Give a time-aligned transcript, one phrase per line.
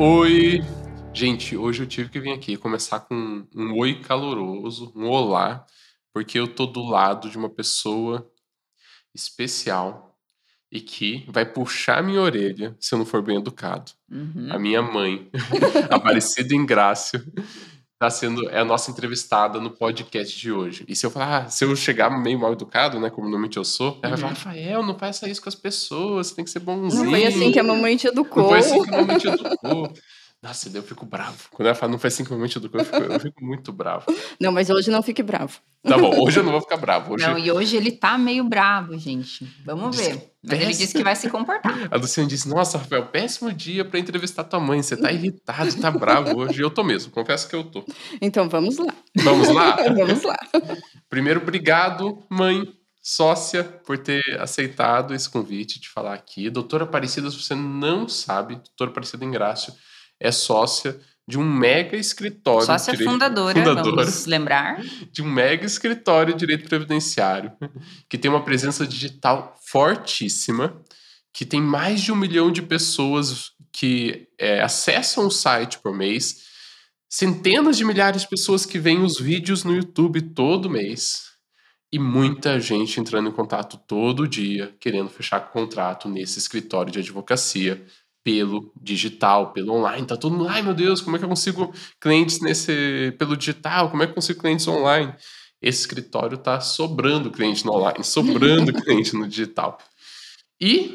[0.00, 0.60] Oi!
[1.12, 5.66] Gente, hoje eu tive que vir aqui começar com um oi caloroso, um olá,
[6.14, 8.30] porque eu tô do lado de uma pessoa
[9.12, 10.16] especial
[10.70, 13.90] e que vai puxar minha orelha se eu não for bem educado.
[14.08, 14.46] Uhum.
[14.52, 15.28] A minha mãe,
[15.90, 17.20] Aparecida Ingrácio,
[17.98, 20.84] tá sendo é a nossa entrevistada no podcast de hoje.
[20.86, 23.64] E se eu falar, ah, se eu chegar meio mal educado, né, como normalmente eu
[23.64, 27.04] sou, ela vai falar, Rafael, não faça isso com as pessoas, tem que ser bonzinho.
[27.04, 28.42] Não foi assim que a mamãe te educou.
[28.42, 29.92] Não foi assim que a mamãe te educou.
[30.40, 31.48] Nossa, eu fico bravo.
[31.50, 33.44] Quando ela fala, não foi assim que a mamãe te educou, eu fico, eu fico
[33.44, 34.04] muito bravo.
[34.40, 35.58] Não, mas hoje não fique bravo.
[35.82, 37.14] Tá bom, hoje eu não vou ficar bravo.
[37.14, 37.26] Hoje...
[37.26, 39.44] Não, e hoje ele tá meio bravo, gente.
[39.64, 40.32] Vamos ver.
[40.48, 41.72] Mas ele disse que vai se comportar.
[41.90, 44.82] A Luciana disse, nossa, Rafael, péssimo dia pra entrevistar tua mãe.
[44.82, 46.60] Você tá irritado, tá bravo hoje.
[46.60, 47.84] Eu tô mesmo, confesso que eu tô.
[48.20, 48.94] Então vamos lá.
[49.16, 49.76] Vamos lá?
[49.98, 50.36] Vamos lá.
[51.08, 52.72] Primeiro, obrigado, mãe,
[53.02, 56.50] sócia, por ter aceitado esse convite de falar aqui.
[56.50, 59.72] Doutora Aparecida, se você não sabe, doutora Aparecida Ingrácio
[60.20, 60.98] é sócia
[61.28, 62.64] de um mega escritório.
[62.64, 64.82] Sócia de direito- fundadora, fundadora vamos lembrar.
[65.12, 67.52] de um mega escritório de direito previdenciário,
[68.08, 70.82] que tem uma presença digital fortíssima,
[71.30, 76.46] que tem mais de um milhão de pessoas que é, acessam o site por mês,
[77.10, 81.24] centenas de milhares de pessoas que veem os vídeos no YouTube todo mês,
[81.92, 87.84] e muita gente entrando em contato todo dia, querendo fechar contrato nesse escritório de advocacia
[88.28, 90.06] pelo digital, pelo online.
[90.06, 93.88] Tá todo mundo, ai meu Deus, como é que eu consigo clientes nesse pelo digital?
[93.88, 95.14] Como é que eu consigo clientes online?
[95.62, 99.78] Esse escritório tá sobrando cliente no online, sobrando cliente no digital.
[100.60, 100.92] E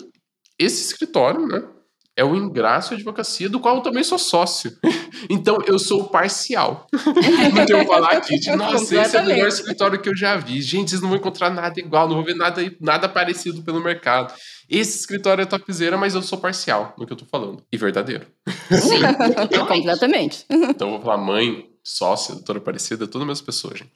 [0.60, 1.68] esse escritório, né,
[2.16, 4.72] é o Ingrácio Advocacia, do qual eu também sou sócio.
[5.30, 6.86] Então eu sou parcial.
[6.92, 10.36] Não tenho que falar aqui de, nossa, esse é o melhor escritório que eu já
[10.36, 10.62] vi.
[10.62, 14.34] Gente, vocês não vão encontrar nada igual, não vou ver nada, nada parecido pelo mercado.
[14.70, 17.64] Esse escritório é topzera, mas eu sou parcial no que eu tô falando.
[17.72, 18.28] E verdadeiro.
[18.70, 19.00] Sim.
[19.66, 20.46] Completamente.
[20.50, 23.94] Então eu vou falar mãe, sócia, doutora Aparecida, tudo a mesma pessoa, gente.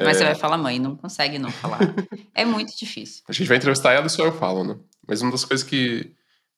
[0.00, 1.80] Mas você vai falar mãe, não consegue não falar.
[2.34, 3.22] É muito difícil.
[3.28, 4.76] A gente vai entrevistar ela e só eu falo, né?
[5.06, 6.14] Mas uma das coisas que,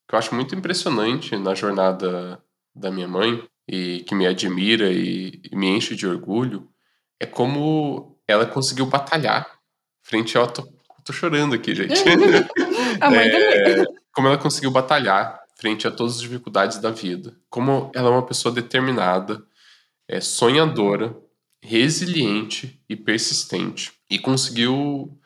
[0.09, 2.43] que eu acho muito impressionante na jornada
[2.75, 6.69] da minha mãe e que me admira e, e me enche de orgulho
[7.19, 9.47] é como ela conseguiu batalhar
[10.03, 10.47] frente ao.
[10.47, 10.67] Tô,
[11.05, 11.95] tô chorando aqui, gente.
[13.01, 13.83] A mãe também.
[13.83, 17.37] É, como ela conseguiu batalhar frente a todas as dificuldades da vida.
[17.49, 19.43] Como ela é uma pessoa determinada,
[20.09, 21.17] é, sonhadora,
[21.63, 23.93] resiliente e persistente.
[24.11, 25.19] E conseguiu,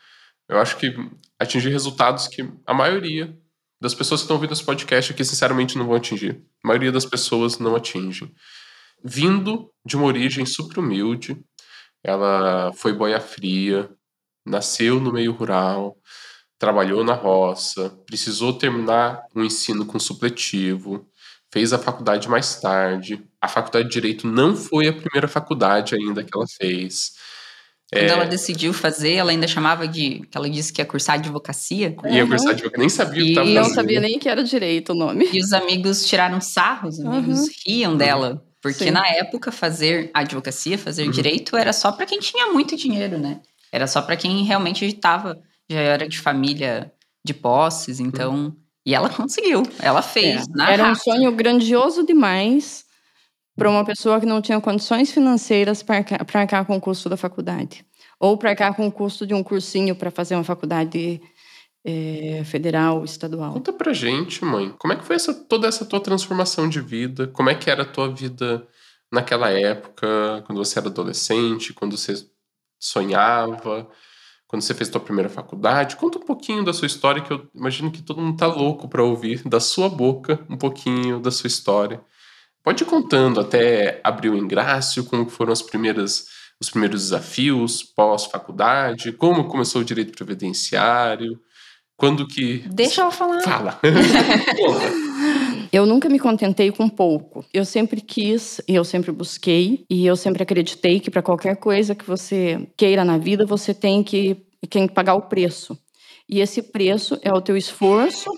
[0.49, 0.95] eu acho que,
[1.39, 3.37] atingir resultados que a maioria
[3.81, 6.43] das pessoas que estão ouvindo esse podcast aqui, sinceramente, não vão atingir.
[6.65, 8.33] A maioria das pessoas não atingem.
[9.05, 11.37] Vindo de uma origem super humilde,
[12.03, 13.89] ela foi boia fria,
[14.45, 15.97] nasceu no meio rural,
[16.59, 21.09] trabalhou na roça, precisou terminar o ensino com supletivo,
[21.53, 23.25] fez a faculdade mais tarde.
[23.41, 27.13] A faculdade de Direito não foi a primeira faculdade ainda que ela fez.
[27.91, 28.09] Quando É.
[28.09, 30.21] ela decidiu fazer, ela ainda chamava de.
[30.31, 31.97] que ela disse que ia cursar advocacia.
[32.05, 32.29] E a Uhum.
[32.29, 34.95] cursar advocacia, nem sabia o que E estava Não sabia nem que era direito o
[34.95, 35.29] nome.
[35.33, 37.47] E os amigos tiraram sarro, os amigos Uhum.
[37.67, 38.45] riam dela.
[38.61, 38.91] Porque Sim.
[38.91, 41.11] na época, fazer advocacia, fazer Uhum.
[41.11, 43.41] direito, era só para quem tinha muito dinheiro, né?
[43.73, 45.39] Era só para quem realmente estava,
[45.71, 46.93] já era de família
[47.25, 48.55] de posses, então.
[48.85, 50.43] E ela conseguiu, ela fez.
[50.43, 51.05] É, na Era um raça.
[51.05, 52.85] sonho grandioso demais
[53.59, 57.85] para uma pessoa que não tinha condições financeiras para arcar, com o custo da faculdade.
[58.21, 61.21] Ou para arcar com o custo de um cursinho para fazer uma faculdade
[61.85, 63.53] eh, federal, estadual.
[63.55, 67.27] Conta pra gente, mãe, como é que foi essa, toda essa tua transformação de vida?
[67.27, 68.67] Como é que era a tua vida
[69.11, 72.15] naquela época, quando você era adolescente, quando você
[72.79, 73.89] sonhava,
[74.47, 75.97] quando você fez tua primeira faculdade?
[75.97, 79.03] Conta um pouquinho da sua história, que eu imagino que todo mundo tá louco pra
[79.03, 82.01] ouvir da sua boca um pouquinho da sua história.
[82.69, 86.27] Pode ir contando até abrir o ingrácio, como foram as primeiras,
[86.61, 91.41] os primeiros desafios pós-faculdade, como começou o direito previdenciário,
[91.97, 92.59] quando que...
[92.69, 93.41] Deixa ela falar.
[93.41, 93.81] Fala.
[95.73, 97.43] Eu nunca me contentei com pouco.
[97.55, 101.95] Eu sempre quis e eu sempre busquei e eu sempre acreditei que para qualquer coisa
[101.95, 105.75] que você queira na vida, você tem que, tem que pagar o preço.
[106.29, 108.31] E esse preço é o teu esforço,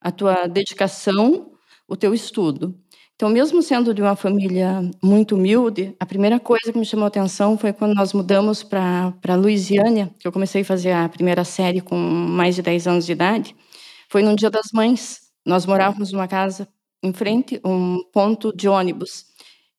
[0.00, 1.52] a tua dedicação,
[1.88, 2.74] o teu estudo.
[3.16, 7.56] Então, mesmo sendo de uma família muito humilde, a primeira coisa que me chamou atenção
[7.56, 11.96] foi quando nós mudamos para Louisiana, que eu comecei a fazer a primeira série com
[11.96, 13.56] mais de 10 anos de idade.
[14.10, 15.20] Foi no Dia das Mães.
[15.46, 16.68] Nós morávamos numa casa
[17.02, 19.24] em frente, um ponto de ônibus,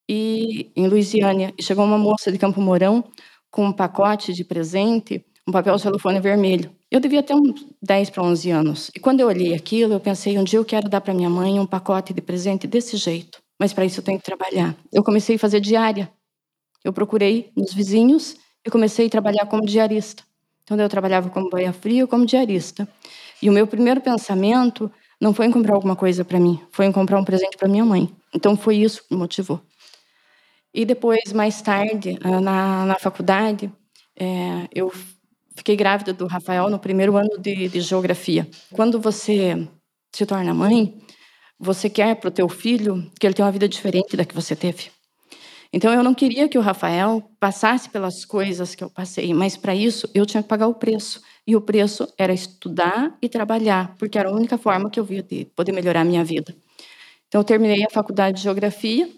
[0.09, 1.53] e em Louisiana.
[1.61, 3.03] Chegou uma moça de Campo Mourão
[3.51, 6.76] com um pacote de presente, um papel celofane vermelho.
[6.89, 8.91] Eu devia ter uns 10 para 11 anos.
[8.95, 11.59] E quando eu olhei aquilo, eu pensei, um dia eu quero dar para minha mãe
[11.59, 13.41] um pacote de presente desse jeito.
[13.59, 14.75] mas para isso eu tenho que trabalhar.
[14.91, 16.09] Eu comecei a fazer diária.
[16.83, 18.35] Eu procurei nos vizinhos
[18.65, 20.23] e comecei a trabalhar como diarista.
[20.63, 22.87] Então eu trabalhava como banha fria, como diarista.
[23.41, 26.91] E o meu primeiro pensamento não foi em comprar alguma coisa para mim, foi em
[26.91, 28.09] comprar um presente para minha mãe.
[28.33, 29.59] Então foi isso que me motivou.
[30.73, 33.71] E depois, mais tarde, ah, na, na faculdade,
[34.15, 34.91] é, eu
[35.57, 38.47] fiquei grávida do Rafael no primeiro ano de, de geografia.
[38.71, 39.67] Quando você
[40.15, 40.97] se torna mãe,
[41.59, 44.55] você quer para o teu filho que ele tenha uma vida diferente da que você
[44.55, 44.91] teve.
[45.73, 49.75] Então eu não queria que o Rafael passasse pelas coisas que eu passei, mas para
[49.75, 51.21] isso eu tinha que pagar o preço.
[51.45, 55.23] E o preço era estudar e trabalhar, porque era a única forma que eu via
[55.23, 56.55] de poder melhorar a minha vida.
[57.27, 59.09] Então eu terminei a faculdade de geografia,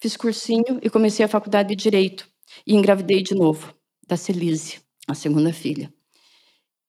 [0.00, 2.26] fiz cursinho e comecei a faculdade de direito
[2.66, 3.74] e engravidei de novo
[4.06, 5.92] da Celise, a segunda filha.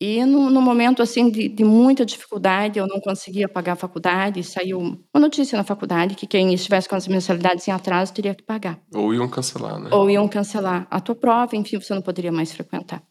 [0.02, 4.44] E no, no momento assim de, de, muita dificuldade, eu não conseguia pagar a faculdade,
[4.44, 8.42] saiu uma notícia na faculdade que quem estivesse com as mensalidades em atraso teria que
[8.42, 8.80] pagar.
[8.92, 9.92] Ou iam cancelar, né?
[9.94, 13.04] Ou iam cancelar a tua prova, enfim, você não poderia mais frequentar.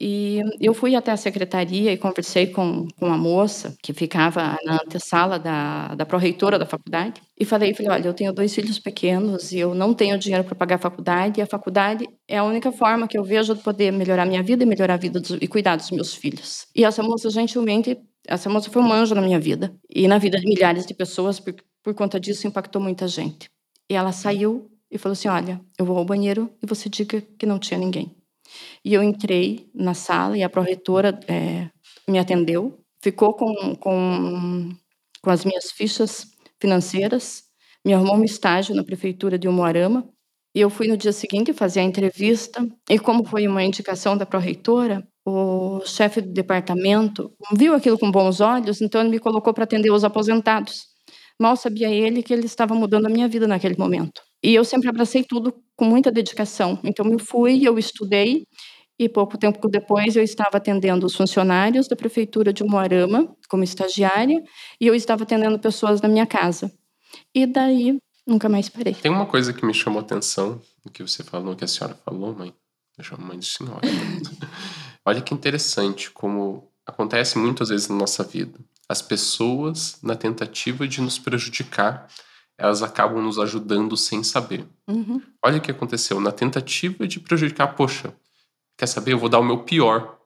[0.00, 4.74] E eu fui até a secretaria e conversei com, com a moça que ficava na
[4.84, 9.52] antessala da, da pró-reitora da faculdade e falei, falei, olha, eu tenho dois filhos pequenos
[9.52, 12.72] e eu não tenho dinheiro para pagar a faculdade e a faculdade é a única
[12.72, 15.46] forma que eu vejo de poder melhorar minha vida e melhorar a vida dos, e
[15.46, 16.66] cuidar dos meus filhos.
[16.74, 20.38] E essa moça, gentilmente, essa moça foi um anjo na minha vida e na vida
[20.38, 23.48] de milhares de pessoas, por, por conta disso impactou muita gente.
[23.90, 27.46] E ela saiu e falou assim, olha, eu vou ao banheiro e você diga que
[27.46, 28.21] não tinha ninguém.
[28.84, 31.70] E eu entrei na sala e a pró-reitora é,
[32.08, 34.70] me atendeu, ficou com, com,
[35.22, 36.26] com as minhas fichas
[36.60, 37.44] financeiras,
[37.84, 40.08] me arrumou um estágio na prefeitura de Umuarama,
[40.54, 44.26] e eu fui no dia seguinte fazer a entrevista, e como foi uma indicação da
[44.26, 49.64] pró-reitora, o chefe do departamento viu aquilo com bons olhos, então ele me colocou para
[49.64, 50.82] atender os aposentados.
[51.40, 54.20] Mal sabia ele que ele estava mudando a minha vida naquele momento.
[54.42, 56.78] E eu sempre abracei tudo com muita dedicação.
[56.82, 58.44] Então eu fui, eu estudei
[58.98, 64.42] e pouco tempo depois eu estava atendendo os funcionários da prefeitura de Moarama como estagiária
[64.80, 66.72] e eu estava atendendo pessoas na minha casa.
[67.34, 68.94] E daí nunca mais parei.
[68.94, 70.60] Tem uma coisa que me chamou a atenção
[70.92, 72.52] que você falou, que a senhora falou, mãe.
[72.98, 73.80] Eu chamo mãe de senhora.
[75.04, 78.58] Olha que interessante como acontece muitas vezes na nossa vida.
[78.88, 82.06] As pessoas, na tentativa de nos prejudicar,
[82.58, 84.64] elas acabam nos ajudando sem saber.
[84.86, 85.20] Uhum.
[85.44, 86.20] Olha o que aconteceu.
[86.20, 88.14] Na tentativa de prejudicar, poxa,
[88.76, 89.12] quer saber?
[89.12, 90.18] Eu vou dar o meu pior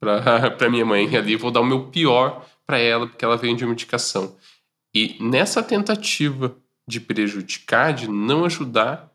[0.00, 3.64] para minha mãe ali, vou dar o meu pior para ela, porque ela veio de
[3.64, 4.36] uma indicação.
[4.94, 6.56] E nessa tentativa
[6.86, 9.12] de prejudicar, de não ajudar,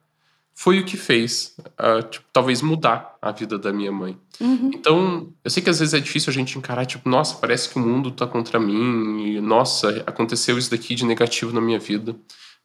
[0.53, 4.17] foi o que fez, uh, tipo, talvez mudar a vida da minha mãe.
[4.41, 4.71] Uhum.
[4.73, 7.77] Então, eu sei que às vezes é difícil a gente encarar, tipo, nossa, parece que
[7.77, 12.15] o mundo tá contra mim, e nossa, aconteceu isso daqui de negativo na minha vida.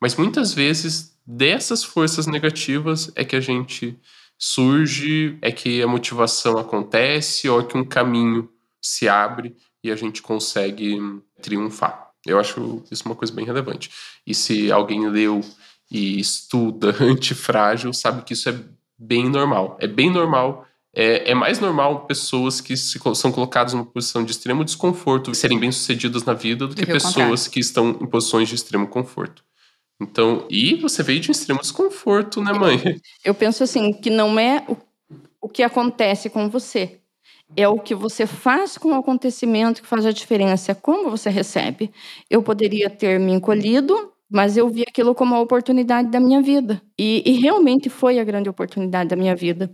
[0.03, 3.97] Mas muitas vezes, dessas forças negativas é que a gente
[4.37, 8.51] surge, é que a motivação acontece, ou é que um caminho
[8.83, 10.99] se abre e a gente consegue
[11.41, 12.11] triunfar.
[12.27, 13.93] Eu acho isso uma coisa bem relevante.
[14.27, 15.41] E se alguém leu
[15.89, 18.59] e estuda antifrágil, sabe que isso é
[18.99, 19.77] bem normal.
[19.81, 24.33] É bem normal é, é, mais normal pessoas que se, são colocadas numa posição de
[24.33, 28.89] extremo desconforto serem bem-sucedidas na vida do que pessoas que estão em posições de extremo
[28.89, 29.45] conforto.
[30.01, 33.01] Então, e você veio de um extremo desconforto, né, mãe?
[33.25, 34.77] Eu penso assim, que não é o,
[35.41, 37.01] o que acontece com você,
[37.57, 41.31] é o que você faz com o acontecimento que faz a diferença, é como você
[41.31, 41.91] recebe.
[42.29, 46.81] Eu poderia ter me encolhido, mas eu vi aquilo como a oportunidade da minha vida.
[46.99, 49.71] E, e realmente foi a grande oportunidade da minha vida.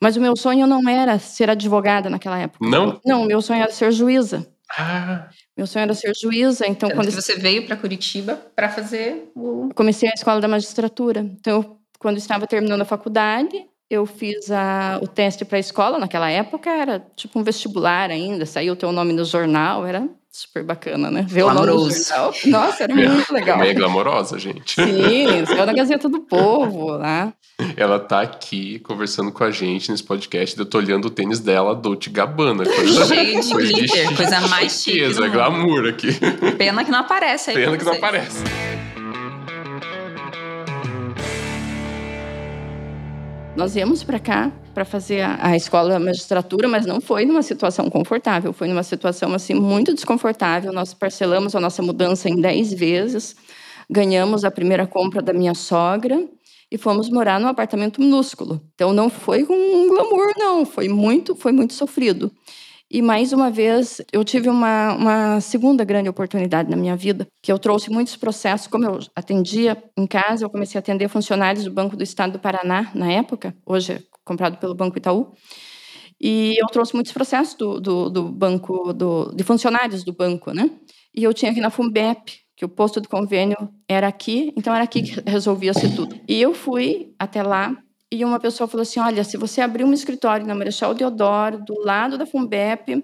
[0.00, 2.66] Mas o meu sonho não era ser advogada naquela época.
[2.66, 3.00] Não?
[3.04, 4.48] Não, o meu sonho era ser juíza.
[4.76, 5.28] Ah.
[5.58, 10.08] Meu sonho era ser juíza, então quando você veio para Curitiba para fazer o comecei
[10.08, 11.18] a escola da magistratura.
[11.18, 15.98] Então, eu, quando estava terminando a faculdade, eu fiz a, o teste para a escola.
[15.98, 20.08] Naquela época era tipo um vestibular ainda, saiu o teu nome no jornal, era
[20.38, 21.24] super bacana, né?
[21.28, 21.76] Ver Glamouroso.
[21.76, 22.34] o nome no jornal.
[22.46, 23.62] Nossa, era muito legal.
[23.62, 24.74] É glamourosa, gente.
[24.74, 27.32] Sim, saiu na Gazeta do Povo lá.
[27.76, 30.56] Ela tá aqui conversando com a gente nesse podcast.
[30.58, 32.64] Eu tô olhando o tênis dela, Dolce Gabbana.
[32.64, 35.28] Coisa, de coisa glitter, coisa mais chique.
[35.28, 36.08] Glamour aqui.
[36.56, 37.56] Pena que não aparece aí.
[37.56, 38.44] Pena que não aparece.
[43.58, 47.42] Nós viemos para cá para fazer a, a escola da magistratura, mas não foi numa
[47.42, 50.72] situação confortável, foi numa situação assim muito desconfortável.
[50.72, 53.34] Nós parcelamos a nossa mudança em 10 vezes,
[53.90, 56.24] ganhamos a primeira compra da minha sogra
[56.70, 58.62] e fomos morar num apartamento minúsculo.
[58.76, 62.30] Então não foi com um glamour não, foi muito, foi muito sofrido.
[62.90, 67.52] E mais uma vez, eu tive uma, uma segunda grande oportunidade na minha vida, que
[67.52, 68.66] eu trouxe muitos processos.
[68.66, 72.38] Como eu atendia em casa, eu comecei a atender funcionários do Banco do Estado do
[72.38, 75.34] Paraná, na época, hoje é comprado pelo Banco Itaú.
[76.20, 80.68] E eu trouxe muitos processos do, do, do banco, do, de funcionários do banco, né?
[81.14, 83.56] E eu tinha aqui na FUMBEP, que o posto do convênio
[83.88, 86.18] era aqui, então era aqui que resolvia-se tudo.
[86.26, 87.76] E eu fui até lá
[88.10, 91.78] e uma pessoa falou assim: Olha, se você abrir um escritório na Marechal Deodoro, do
[91.80, 93.02] lado da FUMBEP,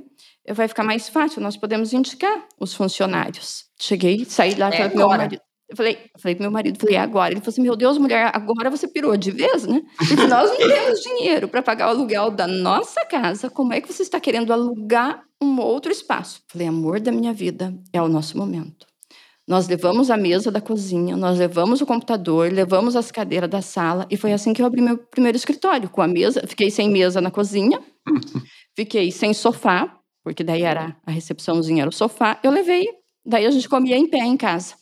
[0.52, 3.64] vai ficar mais fácil, nós podemos indicar os funcionários.
[3.78, 5.40] Cheguei, saí lá, é falei meu marido.
[5.66, 7.32] Eu falei, falei pro meu marido, falei, é agora.
[7.32, 9.82] Ele falou assim: Meu Deus, mulher, agora você pirou de vez, né?
[9.96, 13.50] Porque nós não temos dinheiro para pagar o aluguel da nossa casa.
[13.50, 16.42] Como é que você está querendo alugar um outro espaço?
[16.48, 18.86] Falei, amor da minha vida, é o nosso momento.
[19.46, 24.06] Nós levamos a mesa da cozinha, nós levamos o computador, levamos as cadeiras da sala
[24.10, 26.46] e foi assim que eu abri meu primeiro escritório, com a mesa.
[26.46, 27.78] Fiquei sem mesa na cozinha,
[28.74, 32.40] fiquei sem sofá, porque daí era a recepçãozinha, era o sofá.
[32.42, 32.88] Eu levei,
[33.24, 34.76] daí a gente comia em pé em casa.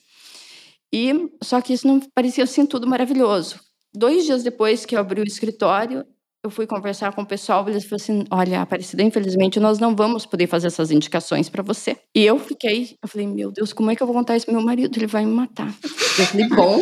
[0.92, 3.59] E só que isso não parecia assim tudo maravilhoso.
[3.92, 6.07] Dois dias depois que eu abri o escritório,
[6.45, 9.95] eu fui conversar com o pessoal e eles falaram assim: olha, Aparecida, infelizmente nós não
[9.95, 11.97] vamos poder fazer essas indicações para você.
[12.15, 14.55] E eu fiquei, eu falei: meu Deus, como é que eu vou contar isso pro
[14.55, 14.97] meu marido?
[14.97, 15.73] Ele vai me matar.
[16.19, 16.81] Eu falei: bom,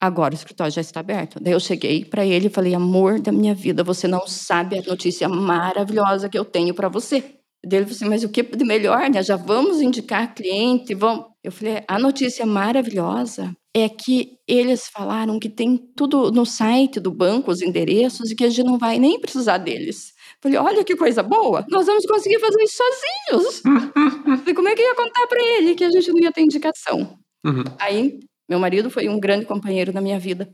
[0.00, 1.38] agora o escritório já está aberto.
[1.40, 4.82] Daí eu cheguei para ele e falei: amor da minha vida, você não sabe a
[4.82, 7.20] notícia maravilhosa que eu tenho para você.
[7.62, 9.22] Daí ele falou assim: mas o que de melhor, né?
[9.22, 11.26] Já vamos indicar cliente, vamos.
[11.42, 17.10] Eu falei: a notícia maravilhosa é que eles falaram que tem tudo no site do
[17.10, 20.14] banco, os endereços, e que a gente não vai nem precisar deles.
[20.40, 23.62] Falei, olha que coisa boa, nós vamos conseguir fazer isso sozinhos.
[24.40, 26.42] Falei, como é que eu ia contar para ele que a gente não ia ter
[26.42, 27.18] indicação?
[27.44, 27.64] Uhum.
[27.80, 30.48] Aí, meu marido foi um grande companheiro na minha vida.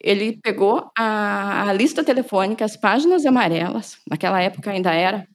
[0.00, 5.28] Ele pegou a, a lista telefônica, as páginas amarelas, naquela época ainda era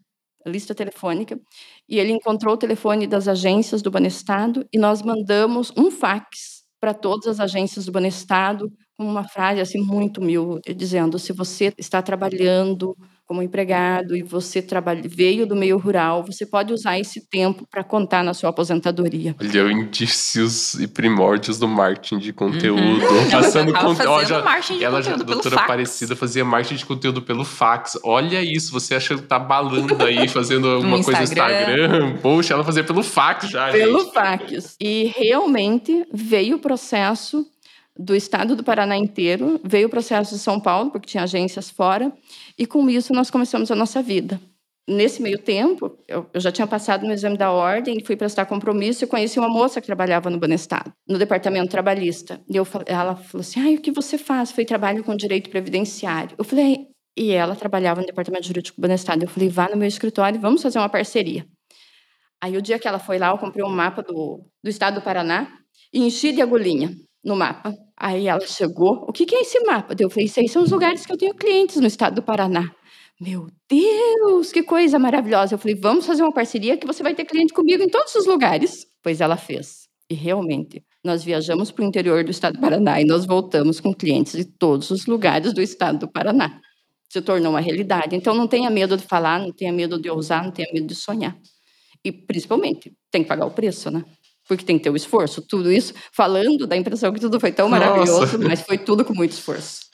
[0.45, 1.39] lista telefônica,
[1.87, 6.93] e ele encontrou o telefone das agências do Banestado e nós mandamos um fax para
[6.93, 12.01] todas as agências do Banestado, com uma frase assim muito humilde, dizendo: se você está
[12.01, 12.95] trabalhando
[13.27, 17.83] como empregado e você trabalha, veio do meio rural, você pode usar esse tempo para
[17.83, 19.35] contar na sua aposentadoria.
[19.39, 22.79] Olha, indícios e primórdios do marketing de conteúdo.
[22.81, 23.29] Uhum.
[23.29, 24.33] Passando conteúdo.
[24.81, 27.99] Ela já, a doutora Aparecida, fazia marketing de conteúdo pelo fax.
[28.03, 32.17] Olha isso, você acha que tá balando aí, fazendo alguma coisa no Instagram.
[32.23, 33.71] Poxa, ela fazia pelo fax já.
[33.71, 34.13] Pelo gente.
[34.13, 34.75] fax.
[34.79, 37.45] E realmente veio o processo
[37.97, 42.11] do estado do Paraná inteiro, veio o processo de São Paulo, porque tinha agências fora,
[42.57, 44.39] e com isso nós começamos a nossa vida.
[44.89, 49.07] Nesse meio tempo, eu, já tinha passado no exame da ordem, fui prestar compromisso e
[49.07, 52.39] conheci uma moça que trabalhava no Banestado, no departamento trabalhista.
[52.49, 54.49] E eu, ela falou assim: ah, o que você faz?
[54.49, 56.35] Foi trabalho com direito previdenciário.
[56.37, 56.87] Eu falei,
[57.17, 59.25] e ela trabalhava no departamento jurídico do Banestado.
[59.25, 61.45] Eu falei, vá no meu escritório, vamos fazer uma parceria.
[62.41, 65.01] Aí o dia que ela foi lá, eu comprei um mapa do, do estado do
[65.01, 65.51] Paraná
[65.91, 67.73] e enchi de agulhinha no mapa.
[67.97, 69.95] Aí ela chegou, o que, que é esse mapa?
[69.99, 72.71] Eu falei, esses são os lugares que eu tenho clientes no estado do Paraná.
[73.19, 75.55] Meu Deus, que coisa maravilhosa.
[75.55, 78.27] Eu falei, vamos fazer uma parceria que você vai ter cliente comigo em todos os
[78.27, 78.85] lugares.
[79.01, 79.87] Pois ela fez.
[80.09, 83.93] E realmente, nós viajamos para o interior do estado do Paraná e nós voltamos com
[83.93, 86.59] clientes de todos os lugares do estado do Paraná.
[87.09, 88.15] Se tornou uma realidade.
[88.15, 90.95] Então, não tenha medo de falar, não tenha medo de ousar, não tenha medo de
[90.95, 91.35] sonhar.
[92.05, 94.03] E, principalmente, tem que pagar o preço, né?
[94.47, 95.41] Porque tem que ter o esforço.
[95.41, 98.37] Tudo isso falando da impressão que tudo foi tão maravilhoso, Nossa.
[98.37, 99.87] mas foi tudo com muito esforço.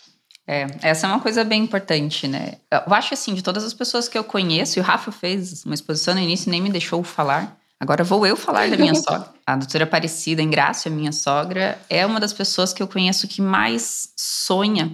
[0.46, 2.56] É, essa é uma coisa bem importante, né?
[2.70, 5.74] Eu acho assim, de todas as pessoas que eu conheço, e o Rafa fez uma
[5.74, 7.58] exposição no início e nem me deixou falar.
[7.80, 9.30] Agora vou eu falar da minha sogra.
[9.46, 14.10] A doutora Aparecida Ingrácia, minha sogra, é uma das pessoas que eu conheço que mais
[14.18, 14.92] sonha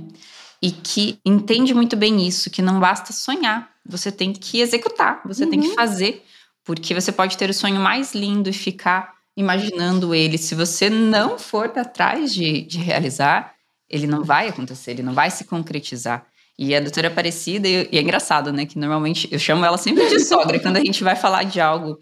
[0.61, 5.45] e que entende muito bem isso, que não basta sonhar, você tem que executar, você
[5.45, 5.49] uhum.
[5.49, 5.75] tem que uhum.
[5.75, 6.25] fazer,
[6.65, 10.37] porque você pode ter o sonho mais lindo e ficar imaginando ele.
[10.37, 13.53] Se você não for atrás de, de realizar,
[13.89, 16.25] ele não vai acontecer, ele não vai se concretizar.
[16.57, 18.65] E a doutora Aparecida, e, e é engraçado, né?
[18.65, 20.59] Que normalmente eu chamo ela sempre de sogra.
[20.59, 21.97] quando a gente vai falar de algo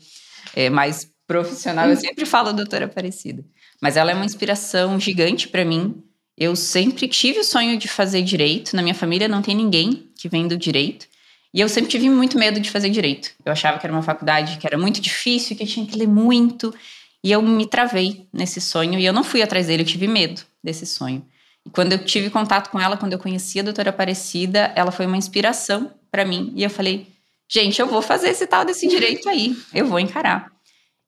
[0.55, 3.45] é, mais profissional, eu sempre falo doutora Aparecida.
[3.79, 6.03] Mas ela é uma inspiração gigante para mim.
[6.35, 8.75] Eu sempre tive o sonho de fazer direito.
[8.75, 11.07] Na minha família não tem ninguém que vem do direito.
[11.53, 13.31] E eu sempre tive muito medo de fazer direito.
[13.45, 16.73] Eu achava que era uma faculdade que era muito difícil, que tinha que ler muito.
[17.23, 20.41] E eu me travei nesse sonho e eu não fui atrás dele, eu tive medo
[20.63, 21.25] desse sonho.
[21.65, 25.05] E quando eu tive contato com ela, quando eu conheci a doutora Aparecida, ela foi
[25.05, 26.53] uma inspiração para mim.
[26.55, 27.07] E eu falei,
[27.51, 30.51] gente, eu vou fazer esse tal desse direito aí, eu vou encarar.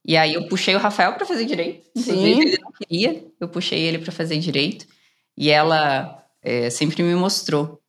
[0.06, 1.88] E aí eu puxei o Rafael para fazer direito.
[1.96, 4.86] Inclusive, ele não queria, eu puxei ele para fazer direito.
[5.38, 7.80] E ela é, sempre me mostrou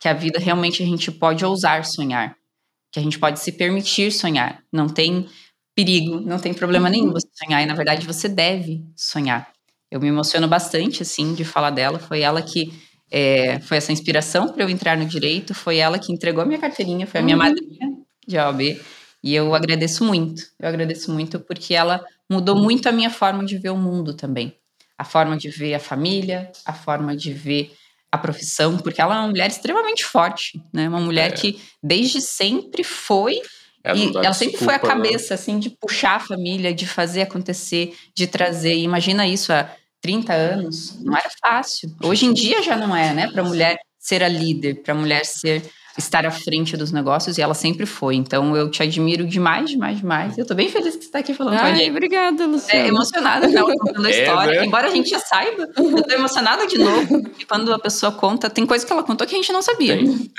[0.00, 2.36] que a vida realmente a gente pode ousar sonhar.
[2.90, 4.62] que a gente pode se permitir sonhar.
[4.72, 5.28] Não tem
[5.78, 9.48] perigo, não tem problema nenhum você sonhar, e na verdade você deve sonhar.
[9.88, 12.00] Eu me emociono bastante, assim, de falar dela.
[12.00, 12.72] Foi ela que
[13.08, 16.58] é, foi essa inspiração para eu entrar no direito, foi ela que entregou a minha
[16.58, 17.44] carteirinha, foi a minha uhum.
[17.44, 17.90] madrinha
[18.26, 18.60] de OAB.
[19.22, 23.56] E eu agradeço muito, eu agradeço muito porque ela mudou muito a minha forma de
[23.56, 24.52] ver o mundo também.
[24.98, 27.72] A forma de ver a família, a forma de ver
[28.10, 30.88] a profissão, porque ela é uma mulher extremamente forte, né?
[30.88, 31.34] Uma mulher é.
[31.34, 33.40] que desde sempre foi
[33.84, 35.40] é, e ela sempre foi a cabeça, não.
[35.40, 38.76] assim, de puxar a família, de fazer acontecer, de trazer.
[38.76, 39.70] imagina isso há
[40.00, 41.90] 30 anos, não era fácil.
[42.02, 43.28] Hoje em dia já não é, né?
[43.28, 45.62] Para a mulher ser a líder, para a mulher ser
[45.98, 48.14] estar à frente dos negócios e ela sempre foi.
[48.14, 50.38] Então eu te admiro demais, demais, demais.
[50.38, 51.90] Eu tô bem feliz que você está aqui falando Ai, com a gente.
[51.90, 52.84] Obrigada, Luciana.
[52.84, 54.60] É emocionada não, contando a é, história.
[54.60, 54.66] Né?
[54.66, 58.48] Embora a gente já saiba, eu tô emocionada de novo, porque quando a pessoa conta,
[58.48, 59.96] tem coisa que ela contou que a gente não sabia.
[59.96, 60.30] Tem,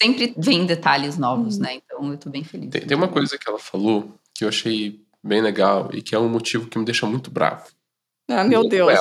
[0.00, 1.62] Sempre vem detalhes novos, hum.
[1.62, 1.74] né?
[1.74, 2.70] Então eu tô bem feliz.
[2.70, 6.18] Tem, tem uma coisa que ela falou que eu achei bem legal e que é
[6.18, 7.66] um motivo que me deixa muito bravo.
[8.30, 8.98] Ah, meu Deus.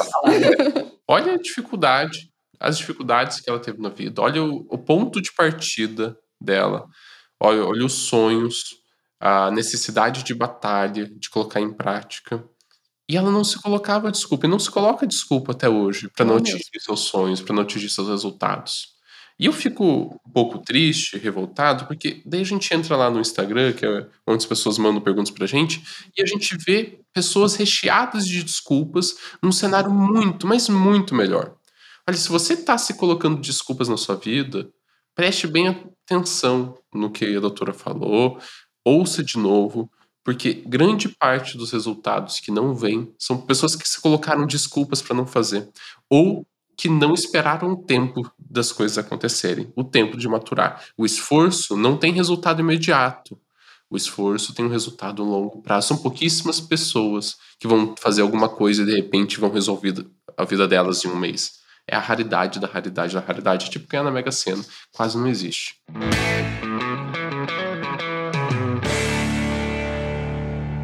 [1.08, 5.32] Olha a dificuldade as dificuldades que ela teve na vida, olha o, o ponto de
[5.34, 6.88] partida dela,
[7.40, 8.78] olha, olha os sonhos,
[9.20, 12.44] a necessidade de batalha, de colocar em prática.
[13.10, 16.38] E ela não se colocava desculpa, e não se coloca desculpa até hoje para não
[16.38, 18.97] atingir seus sonhos, para não atingir seus resultados.
[19.40, 19.84] E eu fico
[20.26, 24.38] um pouco triste, revoltado, porque daí a gente entra lá no Instagram, que é onde
[24.38, 25.84] as pessoas mandam perguntas pra gente,
[26.18, 31.56] e a gente vê pessoas recheadas de desculpas num cenário muito, mas muito melhor.
[32.08, 34.70] Olha, se você está se colocando desculpas na sua vida,
[35.14, 38.40] preste bem atenção no que a doutora falou,
[38.84, 39.92] ouça de novo,
[40.24, 45.16] porque grande parte dos resultados que não vêm são pessoas que se colocaram desculpas para
[45.16, 45.70] não fazer,
[46.10, 46.46] ou
[46.78, 50.84] que não esperaram o tempo das coisas acontecerem, o tempo de maturar.
[50.96, 53.38] O esforço não tem resultado imediato.
[53.90, 55.88] O esforço tem um resultado a longo prazo.
[55.88, 60.06] São pouquíssimas pessoas que vão fazer alguma coisa e de repente vão resolver
[60.38, 61.58] a vida delas em um mês
[61.90, 64.64] é a raridade da raridade da raridade, tipo ganhar na Mega Sena.
[64.92, 65.76] Quase não existe.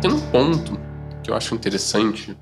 [0.02, 0.80] Tem um ponto
[1.22, 2.38] que eu acho interessante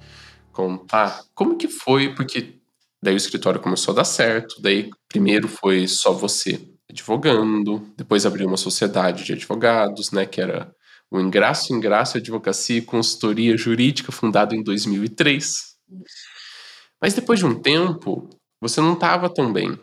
[0.52, 2.61] contar como que foi, porque
[3.02, 8.48] daí o escritório começou a dar certo, daí primeiro foi só você advogando, depois abriu
[8.48, 10.72] uma sociedade de advogados, né, que era
[11.10, 15.76] o Ingraço Ingraço Advocacia e Consultoria Jurídica, fundado em 2003.
[17.02, 18.30] Mas depois de um tempo,
[18.62, 19.78] você não estava tão bem.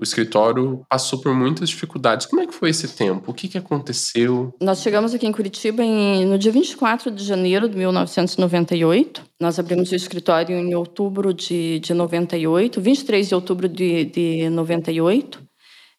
[0.00, 2.24] O escritório passou por muitas dificuldades.
[2.24, 3.30] Como é que foi esse tempo?
[3.30, 4.50] O que, que aconteceu?
[4.58, 9.22] Nós chegamos aqui em Curitiba em, no dia 24 de janeiro de 1998.
[9.38, 15.38] Nós abrimos o escritório em outubro de, de 98, 23 de outubro de, de 98.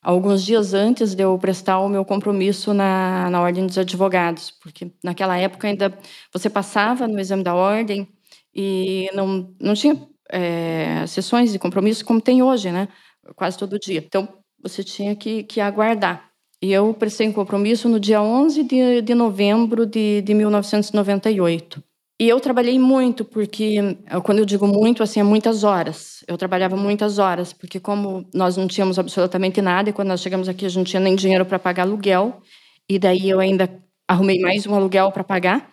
[0.01, 4.91] Alguns dias antes de eu prestar o meu compromisso na, na Ordem dos Advogados, porque
[5.03, 5.95] naquela época ainda
[6.33, 8.07] você passava no exame da ordem
[8.51, 9.95] e não, não tinha
[10.31, 12.87] é, sessões de compromisso como tem hoje, né?
[13.35, 14.03] Quase todo dia.
[14.05, 14.27] Então,
[14.61, 16.29] você tinha que, que aguardar.
[16.61, 21.83] E eu prestei um compromisso no dia 11 de, de novembro de, de 1998.
[22.21, 26.23] E eu trabalhei muito, porque quando eu digo muito, assim, é muitas horas.
[26.27, 30.47] Eu trabalhava muitas horas, porque como nós não tínhamos absolutamente nada, e quando nós chegamos
[30.47, 32.39] aqui a gente não tinha nem dinheiro para pagar aluguel,
[32.87, 33.67] e daí eu ainda
[34.07, 35.71] arrumei mais um aluguel para pagar.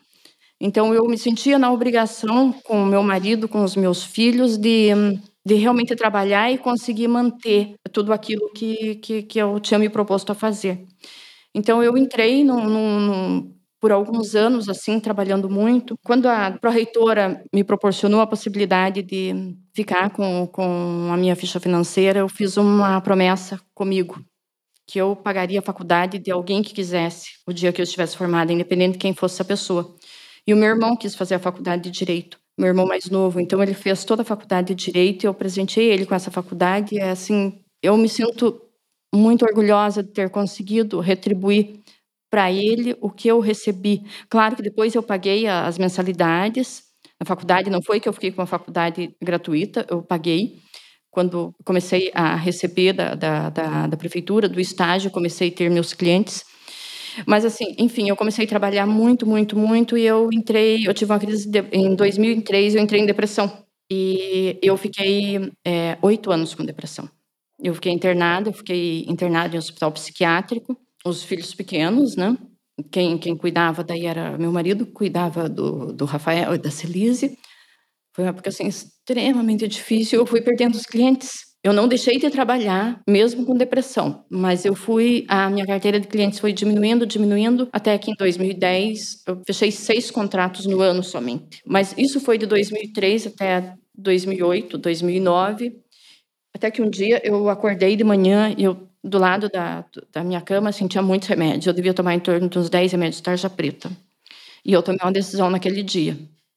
[0.59, 4.89] Então eu me sentia na obrigação com meu marido, com os meus filhos, de,
[5.49, 10.31] de realmente trabalhar e conseguir manter tudo aquilo que, que, que eu tinha me proposto
[10.31, 10.85] a fazer.
[11.55, 12.45] Então eu entrei
[13.81, 15.97] por alguns anos assim trabalhando muito.
[16.05, 22.19] Quando a pró-reitora me proporcionou a possibilidade de ficar com, com a minha ficha financeira,
[22.19, 24.23] eu fiz uma promessa comigo
[24.87, 28.53] que eu pagaria a faculdade de alguém que quisesse o dia que eu estivesse formada,
[28.53, 29.95] independente de quem fosse a pessoa.
[30.47, 33.41] E o meu irmão quis fazer a faculdade de Direito, meu irmão mais novo.
[33.41, 36.97] Então, ele fez toda a faculdade de Direito e eu presenteei ele com essa faculdade.
[36.97, 38.61] E, assim, eu me sinto
[39.15, 41.81] muito orgulhosa de ter conseguido retribuir
[42.31, 44.03] para ele o que eu recebi.
[44.29, 46.83] Claro que depois eu paguei as mensalidades.
[47.21, 50.59] A faculdade não foi que eu fiquei com uma faculdade gratuita, eu paguei.
[51.11, 55.95] Quando comecei a receber da, da, da, da prefeitura, do estágio, comecei a ter meus
[55.95, 56.45] clientes.
[57.27, 61.13] Mas assim, enfim, eu comecei a trabalhar muito, muito, muito e eu entrei, eu tive
[61.13, 66.55] uma crise de, em 2003, eu entrei em depressão e eu fiquei é, oito anos
[66.55, 67.09] com depressão.
[67.61, 72.37] Eu fiquei internada, eu fiquei internada em um hospital psiquiátrico, os filhos pequenos, né?
[72.93, 77.37] Quem, quem cuidava daí era meu marido, cuidava do, do Rafael e da Celise.
[78.15, 80.21] Foi uma época assim, extremamente difícil.
[80.21, 81.48] Eu fui perdendo os clientes.
[81.69, 86.09] Eu não deixei de trabalhar, mesmo com depressão, mas eu fui, a minha carteira de
[86.09, 91.61] clientes foi diminuindo, diminuindo, até que em 2010 eu fechei seis contratos no ano somente.
[91.67, 95.79] Mas isso foi de 2003 até 2008, 2009,
[96.57, 100.41] até que um dia eu acordei de manhã e eu do lado da, da minha
[100.41, 101.67] cama sentia muitos remédios.
[101.67, 103.91] Eu devia tomar em torno de uns 10 remédios de tarja preta.
[104.65, 106.17] E eu tomei uma decisão naquele dia.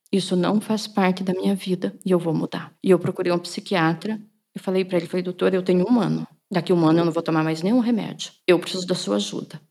[0.09, 2.73] Isso não faz parte da minha vida e eu vou mudar.
[2.81, 4.17] E eu procurei um psiquiatra.
[4.53, 6.27] Eu falei para ele, falei, doutor, eu tenho um ano.
[6.51, 8.31] Daqui um ano eu não vou tomar mais nenhum remédio.
[8.45, 9.61] Eu preciso da sua ajuda.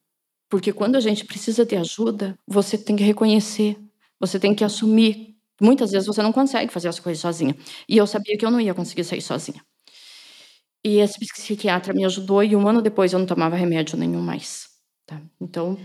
[0.48, 3.76] Porque quando a gente precisa de ajuda, você tem que reconhecer,
[4.18, 5.36] você tem que assumir.
[5.60, 7.54] Muitas vezes você não consegue fazer as coisas sozinha.
[7.88, 9.62] E eu sabia que eu não ia conseguir sair sozinha.
[10.84, 14.68] E esse psiquiatra me ajudou e um ano depois eu não tomava remédio nenhum mais.
[15.06, 15.20] Tá?
[15.38, 15.78] Então,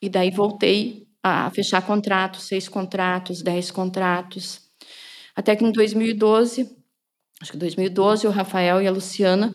[0.00, 4.60] e daí voltei a fechar contratos, seis contratos, dez contratos.
[5.36, 6.76] Até que em 2012,
[7.42, 9.52] acho que 2012, o Rafael e a Luciana,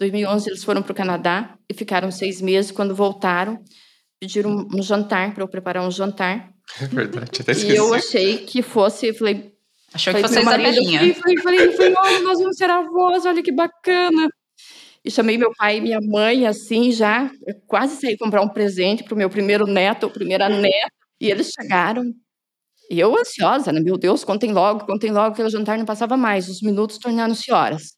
[0.00, 2.72] 2011 eles foram para o Canadá e ficaram seis meses.
[2.72, 3.62] Quando voltaram,
[4.18, 6.50] pediram um jantar para eu preparar um jantar.
[6.80, 7.72] É verdade, até esqueci.
[7.72, 9.52] E eu achei que fosse, falei,
[9.94, 11.14] Achou que Falei fosse pro a marido, Isabelinha.
[11.14, 14.28] Falei, falei, falei, falei, olha, nós vamos ser avós, olha que bacana.
[15.04, 19.04] E chamei meu pai e minha mãe, assim, já eu quase saí comprar um presente
[19.04, 20.92] para o meu primeiro neto, ou primeira neta.
[21.20, 22.04] E eles chegaram.
[22.92, 23.80] E eu ansiosa, né?
[23.80, 27.50] Meu Deus, contem logo, contem logo, que o jantar não passava mais, os minutos tornaram-se
[27.50, 27.96] horas.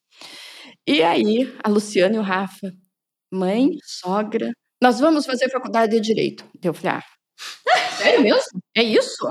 [0.86, 2.70] E aí, a Luciana e o Rafa,
[3.32, 6.44] mãe, sogra, nós vamos fazer faculdade de Direito.
[6.62, 7.02] Eu falei, ah,
[7.98, 8.60] sério mesmo?
[8.76, 9.28] É isso?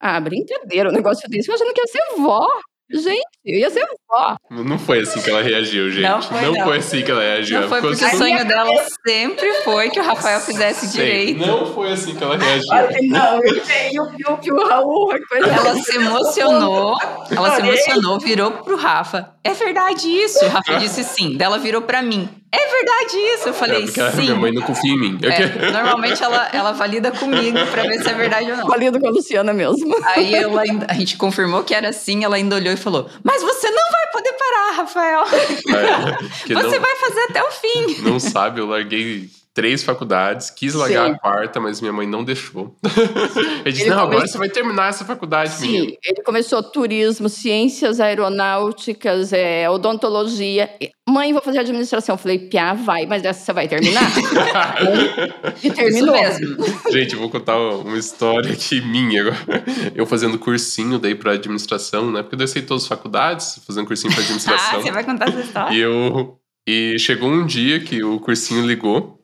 [0.00, 1.50] Ah, brincadeira, um negócio desse.
[1.50, 2.46] Eu achando que ia ser vó.
[2.92, 4.36] Gente, eu ia ser vó.
[4.50, 6.02] Não foi assim que ela reagiu, gente.
[6.02, 6.72] Não foi, não.
[6.72, 7.60] assim que ela reagiu.
[7.60, 11.00] Não foi porque o assim, sonho dela sempre foi que o Rafael fizesse sei.
[11.04, 11.46] direito.
[11.46, 12.68] Não foi assim que ela reagiu.
[13.08, 15.12] Não, eu tenho que o que o Raul.
[15.12, 16.96] Ela se emocionou,
[17.30, 19.32] ela se emocionou, virou pro Rafa.
[19.44, 20.44] É verdade isso?
[20.44, 21.36] O Rafa disse sim.
[21.36, 22.28] Daí ela virou pra mim.
[22.52, 23.48] É verdade isso?
[23.48, 24.20] Eu falei É, porque a sim.
[24.22, 25.18] minha mãe não confia em mim.
[25.20, 28.66] Eu É, normalmente ela, ela valida comigo pra ver se é verdade ou não.
[28.66, 29.94] Valido com a Luciana mesmo.
[30.14, 33.68] Aí ela a gente confirmou que era assim, ela ainda olhou e falou: Mas você
[33.70, 35.22] não vai poder parar, Rafael.
[35.22, 38.02] É, Você não, vai fazer até o fim.
[38.02, 41.12] não sabe, eu larguei três faculdades, quis largar Sim.
[41.12, 42.76] a quarta, mas minha mãe não deixou.
[43.64, 45.86] Ele disse, Ele não, agora você vai terminar essa faculdade, menino.
[45.86, 50.68] Sim, ele começou turismo, ciências aeronáuticas, é, odontologia.
[51.08, 52.16] Mãe, vou fazer administração.
[52.16, 54.02] Eu falei, Piá, vai, mas essa você vai terminar?
[55.64, 56.14] e terminou.
[56.14, 56.56] Mesmo.
[56.90, 59.64] Gente, eu vou contar uma história aqui minha agora.
[59.96, 62.22] Eu fazendo cursinho daí pra administração, né?
[62.22, 64.82] Porque eu desci todas as faculdades, fazendo cursinho pra Ah, administração.
[64.82, 65.74] você vai contar essa história?
[65.74, 66.38] E eu
[66.68, 69.15] e chegou um dia que o cursinho ligou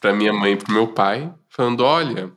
[0.00, 2.30] pra minha mãe e pro meu pai, falando: "Olha,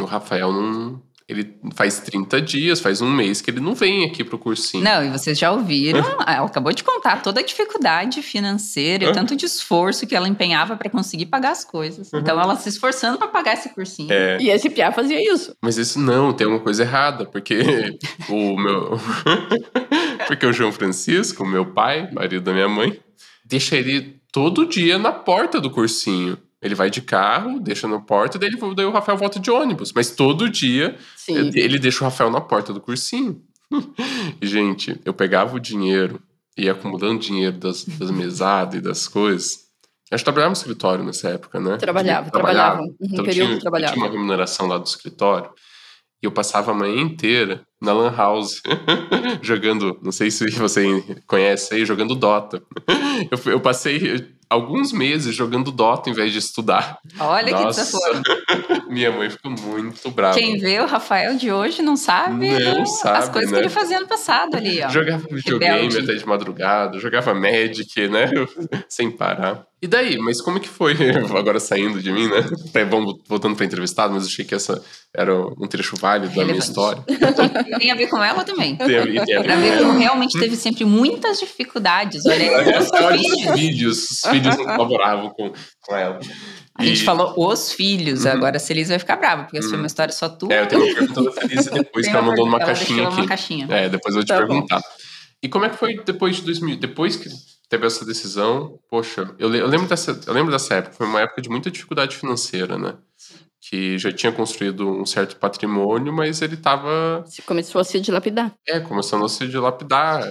[0.00, 4.24] o Rafael não ele faz 30 dias, faz um mês que ele não vem aqui
[4.24, 4.82] pro cursinho".
[4.82, 9.12] Não, e vocês já ouviram, ela acabou de contar toda a dificuldade financeira e Uhum.
[9.12, 12.10] tanto de esforço que ela empenhava pra conseguir pagar as coisas.
[12.14, 14.10] Então ela se esforçando pra pagar esse cursinho.
[14.10, 15.54] É, E esse Piá fazia isso.
[15.62, 17.58] mas isso não, tem uma coisa errada, porque
[18.30, 18.92] o meu
[20.26, 22.98] porque o João Francisco, meu pai, marido da minha mãe,
[23.44, 26.38] deixa ele todo dia na porta do cursinho.
[26.60, 29.92] Ele vai de carro, deixa na porta, daí, ele- daí o Rafael volta de ônibus.
[29.94, 31.50] Mas todo dia Sim.
[31.54, 33.40] Ele deixa o Rafael na porta do cursinho.
[34.42, 36.20] Gente, eu pegava o dinheiro
[36.56, 39.68] e ia acumulando dinheiro das, das mesadas e das coisas.
[40.10, 41.76] Acho que trabalhava no escritório nessa época, né?
[41.76, 42.76] Trabalhava, Trabalhava.
[42.76, 42.80] trabalhava.
[42.82, 43.92] Uhum, Então período tinha, trabalhava.
[43.92, 45.50] tinha uma remuneração lá do escritório.
[46.22, 48.60] E eu passava a manhã inteira na Lan House,
[49.42, 52.62] jogando, não sei se você conhece aí, jogando Dota.
[53.30, 56.98] Eu, eu passei alguns meses jogando Dota em vez de estudar.
[57.18, 57.84] Olha que Nossa.
[57.84, 58.22] desaforo.
[58.88, 60.38] Minha mãe ficou muito brava.
[60.38, 63.58] Quem vê o Rafael de hoje não sabe, Não as sabe, coisas né?
[63.58, 64.88] que ele fazia no passado ali, ó.
[64.88, 68.30] Jogava videogame até de madrugada, jogava Magic, né?
[68.88, 69.67] Sem parar.
[69.80, 70.18] E daí?
[70.18, 70.92] Mas como que foi?
[71.38, 72.44] Agora saindo de mim, né?
[72.68, 74.82] Até Vamos voltando pra entrevistado, mas achei que essa
[75.16, 76.68] era um trecho válido da minha Relevante.
[76.68, 77.04] história.
[77.78, 78.74] Tem a ver com ela também.
[78.76, 82.26] Tem a ver- tem a ver Pra ver como realmente teve sempre muitas dificuldades.
[82.26, 83.54] Olha aí, os filhos.
[83.54, 86.18] vídeos, os vídeos não colaboravam com, com ela.
[86.76, 89.78] A gente E- falou os filhos, agora a Celis vai ficar brava, porque essa foi
[89.78, 90.48] uma história só tua.
[90.48, 90.54] Uhum.
[90.54, 93.06] É, eu tenho uma pergunta da Felícia depois que ela uma mandou numa ela caixinha
[93.08, 93.16] aqui.
[93.20, 93.66] uma caixinha.
[93.70, 94.46] É, depois eu vou te Tá bom.
[94.48, 94.80] perguntar.
[95.42, 96.76] E como é que foi depois de 2000?
[96.78, 97.28] Depois que
[97.68, 101.42] teve essa decisão, poxa, eu, eu lembro dessa, eu lembro dessa época, foi uma época
[101.42, 102.96] de muita dificuldade financeira, né?
[103.60, 108.54] Que já tinha construído um certo patrimônio, mas ele estava Começou a se dilapidar.
[108.66, 110.24] é, começando a se dilapidar.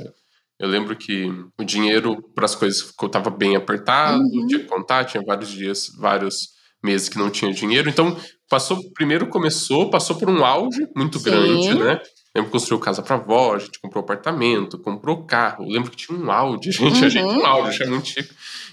[0.59, 1.25] Eu lembro que
[1.59, 4.47] o dinheiro para as coisas ficou tava bem apertado, Uhum.
[4.47, 6.49] tinha que contar, tinha vários dias, vários
[6.83, 7.89] meses que não tinha dinheiro.
[7.89, 8.17] Então,
[8.49, 11.25] passou, primeiro começou, passou por um auge muito Sim.
[11.25, 12.01] grande, né?
[12.37, 15.65] Lembro que construiu casa pra avó, a gente comprou apartamento, comprou carro.
[15.67, 17.33] Lembro que tinha um Audi, gente, a gente Uhum.
[17.33, 18.29] tinha um Audi, achei muito chique.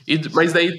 [0.07, 0.71] E, mas daí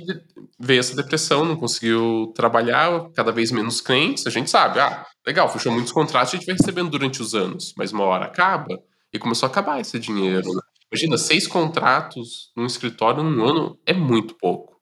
[0.59, 4.27] veio essa depressão, não conseguiu trabalhar, cada vez menos clientes.
[4.27, 7.73] A gente sabe, ah, legal, fechou muitos contratos, a gente vai recebendo durante os anos,
[7.75, 8.79] mas uma hora acaba
[9.11, 10.47] e começou a acabar esse dinheiro.
[10.53, 10.61] Né?
[10.91, 14.75] Imagina, seis contratos num escritório num ano é muito pouco.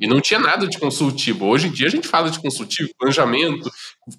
[0.00, 1.46] E não tinha nada de consultivo.
[1.46, 3.70] Hoje em dia a gente fala de consultivo, planejamento,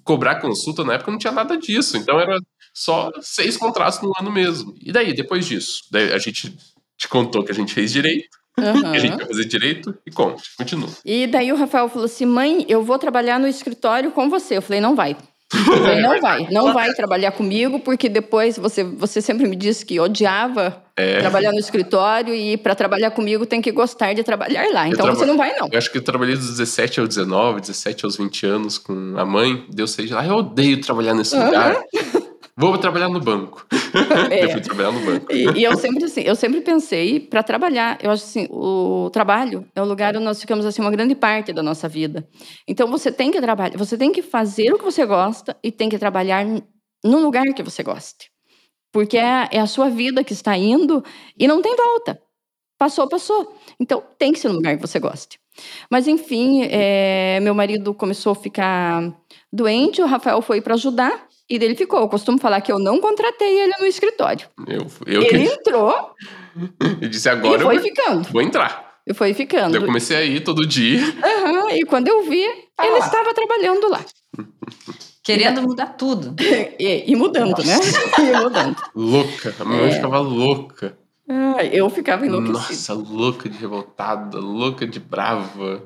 [0.02, 0.82] cobrar consulta.
[0.82, 1.96] Na época não tinha nada disso.
[1.96, 2.36] Então era
[2.72, 4.74] só seis contratos no ano mesmo.
[4.80, 5.82] E daí, depois disso?
[5.90, 6.56] Daí a gente
[6.96, 10.42] te contou que a gente fez direito, que a gente vai fazer direito e conte,
[10.56, 10.88] continua.
[11.04, 14.56] E daí o Rafael falou assim: mãe, eu vou trabalhar no escritório com você.
[14.58, 15.16] Eu falei: não vai.
[15.54, 19.84] Eu falei, não vai, não vai trabalhar comigo, porque depois você, você sempre me disse
[19.84, 21.18] que odiava É.
[21.20, 24.88] trabalhar no escritório e para trabalhar comigo tem que gostar de trabalhar lá.
[24.88, 25.68] Então traba- você não vai, não.
[25.70, 29.26] Eu acho que eu trabalhei dos 17 aos 19, 17 aos 20 anos com a
[29.26, 29.66] mãe.
[29.68, 31.82] Deus seja lá, eu odeio trabalhar nesse lugar.
[32.56, 33.66] Vou trabalhar no banco.
[34.30, 34.44] É.
[34.44, 35.30] Eu fui trabalhar no banco.
[35.30, 37.98] E, e eu sempre assim, eu sempre pensei para trabalhar.
[38.02, 41.52] Eu acho assim, o trabalho é o lugar onde nós ficamos assim uma grande parte
[41.52, 42.26] da nossa vida.
[42.66, 45.90] Então você tem que trabalhar, você tem que fazer o que você gosta e tem
[45.90, 46.46] que trabalhar
[47.04, 48.30] no lugar que você goste,
[48.90, 51.04] porque é, é a sua vida que está indo
[51.38, 52.18] e não tem volta.
[52.78, 53.54] Passou, passou.
[53.78, 55.38] Então tem que ser no lugar que você goste.
[55.90, 59.14] Mas enfim, é, meu marido começou a ficar
[59.52, 61.28] doente, o Rafael foi para ajudar.
[61.52, 62.00] E dele ficou.
[62.00, 64.46] Eu costumo falar que eu não contratei ele no escritório.
[64.66, 65.92] Eu, eu Ele que entrou
[67.02, 68.28] eu disse agora e foi eu ficando.
[68.32, 68.90] vou entrar.
[69.06, 69.76] E foi ficando.
[69.76, 71.00] Eu comecei a ir todo dia.
[71.22, 72.42] Aham, e quando eu vi,
[72.78, 73.04] Ah ele lá.
[73.06, 74.00] estava trabalhando lá.
[75.22, 76.34] Querendo mudar tudo.
[76.78, 77.76] E, e mudando, né?
[78.18, 78.76] E mudando.
[78.94, 79.54] Louca.
[79.60, 79.82] A minha É.
[79.82, 80.96] mãe ficava louca.
[81.28, 82.58] Ah, eu ficava enlouquecida.
[82.58, 85.82] Nossa, louca de revoltada, louca de brava.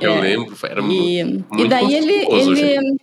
[0.00, 0.20] Eu É.
[0.20, 2.96] lembro, era E, muito e daí ele, ele,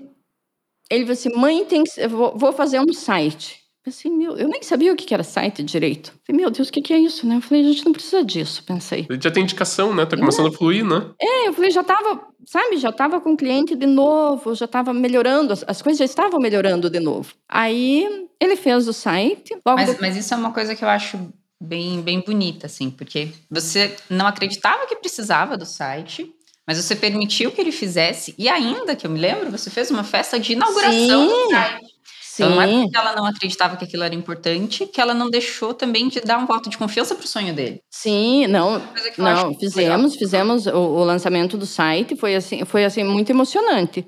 [0.89, 3.59] ele falou assim, mãe, tem que, eu vou, vou fazer um site.
[3.85, 6.13] Eu Assim, meu, eu nem sabia o que era site direito.
[6.25, 7.37] Falei, meu Deus, o que, é isso, né?
[7.37, 9.07] Eu falei, a gente não precisa disso, pensei.
[9.09, 10.05] Ele já tem indicação, né?
[10.05, 11.09] Tá começando a fluir, né?
[11.19, 15.53] É, eu falei, já tava, sabe, já tava com cliente de novo, já tava melhorando,
[15.53, 17.33] as, as coisas já estavam melhorando de novo.
[17.47, 21.17] Aí ele fez o site, logo Mas, mas isso é uma coisa que eu acho
[21.59, 26.33] bem, bem bonita, assim, porque você não acreditava que precisava do site,
[26.69, 30.03] mas você permitiu que ele fizesse, e ainda, que eu me lembro, você fez uma
[30.03, 31.49] festa de inauguração do Sim.
[31.49, 31.85] site.
[32.21, 35.31] Sim, Então não é porque ela não acreditava que aquilo era importante, que ela não
[35.31, 37.81] deixou também de dar um voto de confiança pro sonho dele.
[37.89, 42.15] sim, não, Coisa que eu acho não, muito fizemos, fizemos o, o lançamento do site,
[42.15, 44.05] foi assim, foi assim muito emocionante,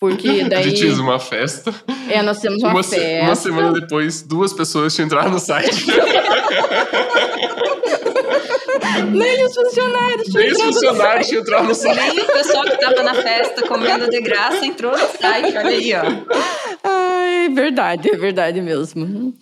[0.00, 1.70] porque A daí gente fez uma festa.
[2.08, 5.38] é, nós fizemos uma, Uma, se- festa, uma semana depois, duas pessoas tinham entrado no
[5.38, 5.84] site.
[9.10, 12.14] nem os funcionários tinham Nem os funcionários tinham entrado no site.
[12.14, 15.92] Nem o pessoal que tava na festa comendo de graça entrou no site, olha aí,
[15.94, 16.02] ó.
[16.84, 19.34] Ai, verdade, é verdade mesmo.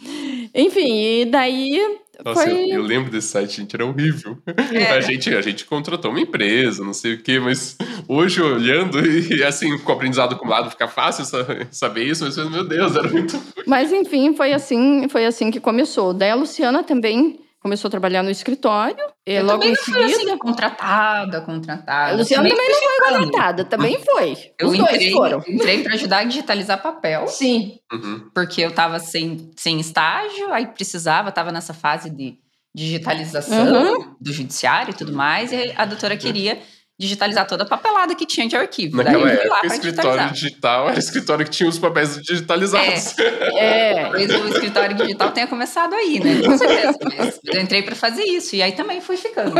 [0.55, 1.81] Enfim, e daí
[2.25, 2.53] Nossa, foi...
[2.65, 4.37] eu, eu lembro desse site, gente, era horrível.
[4.73, 4.93] É.
[4.93, 7.77] A, gente, a gente contratou uma empresa, não sei o quê, mas
[8.09, 12.65] hoje olhando e assim, com o aprendizado acumulado, fica fácil sa- saber isso, mas meu
[12.67, 13.39] Deus, era muito.
[13.67, 16.13] Mas enfim, foi assim, foi assim que começou.
[16.15, 19.85] Daí a Luciana também começou a trabalhar no escritório, e Eu logo também em não
[19.85, 20.16] fui seguida...
[20.31, 22.12] assim, contratada, contratada.
[22.12, 24.52] A Luciana também não foi contratada, também foi.
[24.59, 25.42] Eu Os dois entrei, foram.
[25.46, 27.78] entrei para ajudar a digitalizar papel, Sim.
[27.92, 28.31] Uhum.
[28.35, 32.38] porque eu tava sem, sem estágio, aí precisava, tava nessa fase de
[32.74, 34.14] digitalização Uhum.
[34.20, 36.59] do judiciário e tudo mais, e a doutora queria
[36.99, 38.97] digitalizar toda a papelada que tinha de arquivo.
[38.97, 43.15] Daí Naquela eu fui lá época, escritório digital era escritório que tinha os papéis digitalizados.
[43.19, 44.03] É.
[44.03, 46.43] Talvez o escritório digital tenha começado aí, né?
[46.45, 46.99] Com certeza.
[47.17, 48.57] Mas eu entrei para fazer isso.
[48.57, 49.55] E aí também fui ficando.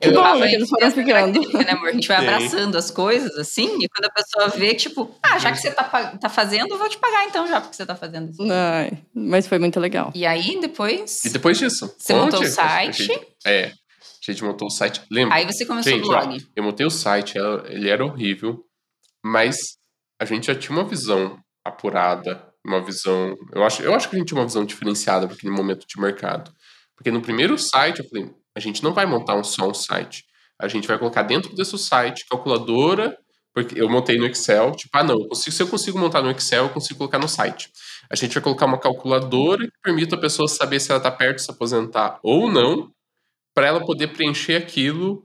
[0.00, 1.40] Que Eu bom tava que eles foram ficando.
[1.58, 1.88] Né, amor?
[1.88, 2.26] A gente vai Sim.
[2.26, 5.84] abraçando as coisas assim, e quando a pessoa vê, tipo, ah, já que você tá,
[5.84, 8.42] tá fazendo, eu vou te pagar então, já porque você tá fazendo isso.
[8.50, 10.12] Ai, mas foi muito legal.
[10.14, 11.24] E aí, depois.
[11.24, 11.94] E depois disso?
[11.96, 13.20] Você montou o a site?
[13.44, 13.72] é.
[14.30, 15.00] A gente montou o site.
[15.10, 15.34] Lembra?
[15.36, 16.46] Aí você começou Gente, o ó, blog.
[16.56, 18.64] eu montei o site, ela- ele era horrível,
[19.24, 19.76] mas
[20.20, 23.36] a gente já tinha uma visão apurada, uma visão.
[23.54, 26.00] Eu acho, eu acho que a gente tinha uma visão diferenciada para aquele momento de
[26.00, 26.50] mercado.
[26.96, 30.24] Porque no primeiro site eu falei, a gente não vai montar um, só um site.
[30.60, 33.16] A gente vai colocar dentro desse site calculadora,
[33.54, 36.30] porque eu montei no Excel, tipo, ah, não, eu consigo- se eu consigo montar no
[36.30, 37.70] Excel, eu consigo colocar no site.
[38.10, 41.36] A gente vai colocar uma calculadora que permita a pessoa saber se ela está perto
[41.36, 42.90] de se aposentar ou não,
[43.58, 45.20] para ela poder preencher aquilo,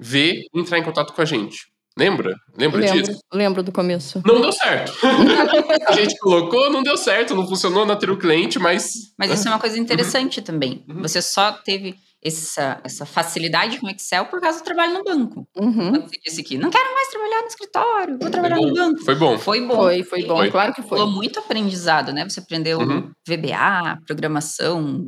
[0.00, 1.58] ver e entrar em contato com a gente.
[1.98, 2.34] Lembra?
[2.56, 3.18] Lembra Lembro, disso?
[3.32, 4.22] lembro do começo.
[4.24, 4.90] Não deu certo.
[5.86, 8.90] a gente colocou, não deu certo, não funcionou na ter o cliente, mas.
[9.18, 10.82] Mas isso é uma coisa interessante também.
[10.88, 11.02] Uhum.
[11.02, 11.94] Você só teve
[12.24, 15.46] essa, essa facilidade com Excel por causa do trabalho no banco.
[15.54, 15.90] Uhum.
[15.90, 18.80] Quando você disse aqui, não quero mais trabalhar no escritório, vou trabalhar Foi no bom.
[18.80, 19.04] banco.
[19.04, 19.38] Foi bom.
[19.38, 19.74] Foi bom.
[19.76, 20.50] Foi, foi bom, Foi.
[20.50, 20.98] claro que foi.
[20.98, 22.24] Rolou muito aprendizado, né?
[22.26, 23.10] Você aprendeu Uhum.
[23.28, 25.04] VBA, programação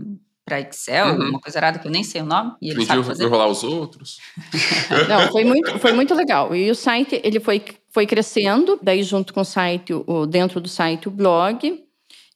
[0.47, 1.31] para Excel, Uhum.
[1.31, 3.65] uma coisa errada que eu nem sei o nome, e ele Aprendi sabe enrolar os
[3.65, 4.19] outros.
[5.09, 6.55] Não, foi muito, foi muito legal.
[6.55, 10.69] E o site, ele foi, foi crescendo, daí junto com o site, o, dentro do
[10.69, 11.83] site, o blog.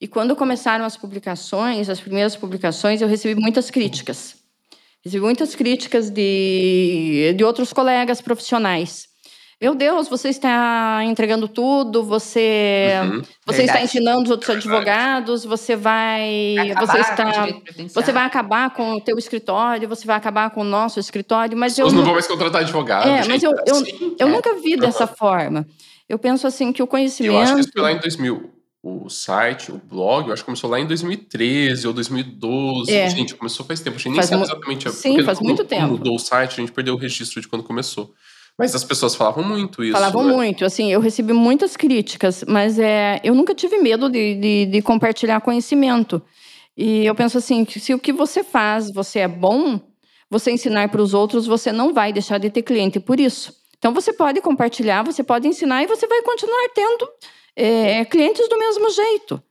[0.01, 4.35] E quando começaram as publicações, as primeiras publicações, eu recebi muitas críticas.
[5.05, 9.09] Recebi muitas críticas de, de outros colegas profissionais.
[9.61, 13.23] Meu Deus, você está entregando tudo, você, Uhum.
[13.45, 18.25] você está ensinando os outros advogados, você vai, acabar você com o está, você vai
[18.25, 21.97] acabar com o teu escritório, você vai acabar com o nosso escritório, mas eu não
[21.97, 23.07] não- vão mais contratar advogado.
[23.07, 24.17] É, mas eu- eu- assim.
[24.19, 24.31] eu É.
[24.31, 25.67] nunca vi dessa forma.
[26.09, 27.37] Eu penso assim que o Eu conhecimento.
[27.43, 28.51] acho que isso foi lá em 2000.
[28.83, 32.91] O site, o blog, eu acho que começou lá em 2013 ou 2012.
[32.91, 33.11] É.
[33.11, 33.97] Gente, começou faz tempo.
[33.97, 34.89] A gente nem Faz sabe exatamente.
[34.89, 35.89] a- Sim, porque faz muito tempo.
[35.89, 38.15] mudou o site, a gente perdeu o registro de quando começou.
[38.61, 39.93] Mas as pessoas falavam muito isso.
[39.93, 40.35] Falavam né?
[40.35, 44.83] muito, assim, eu recebi muitas críticas, mas é, eu nunca tive medo de, de, de
[44.83, 46.21] compartilhar conhecimento.
[46.77, 49.81] E eu penso assim, que se o que você faz, você é bom,
[50.29, 53.55] você ensinar para os outros, você não vai deixar de ter cliente por isso.
[53.79, 57.09] Então você pode compartilhar, você pode ensinar e você vai continuar tendo
[57.57, 59.43] é, clientes do mesmo jeito.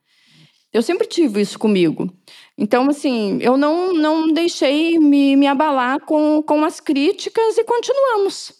[0.72, 2.14] Eu sempre tive isso comigo.
[2.56, 8.59] Então, assim, eu não, não deixei me, me abalar com, com as críticas e continuamos.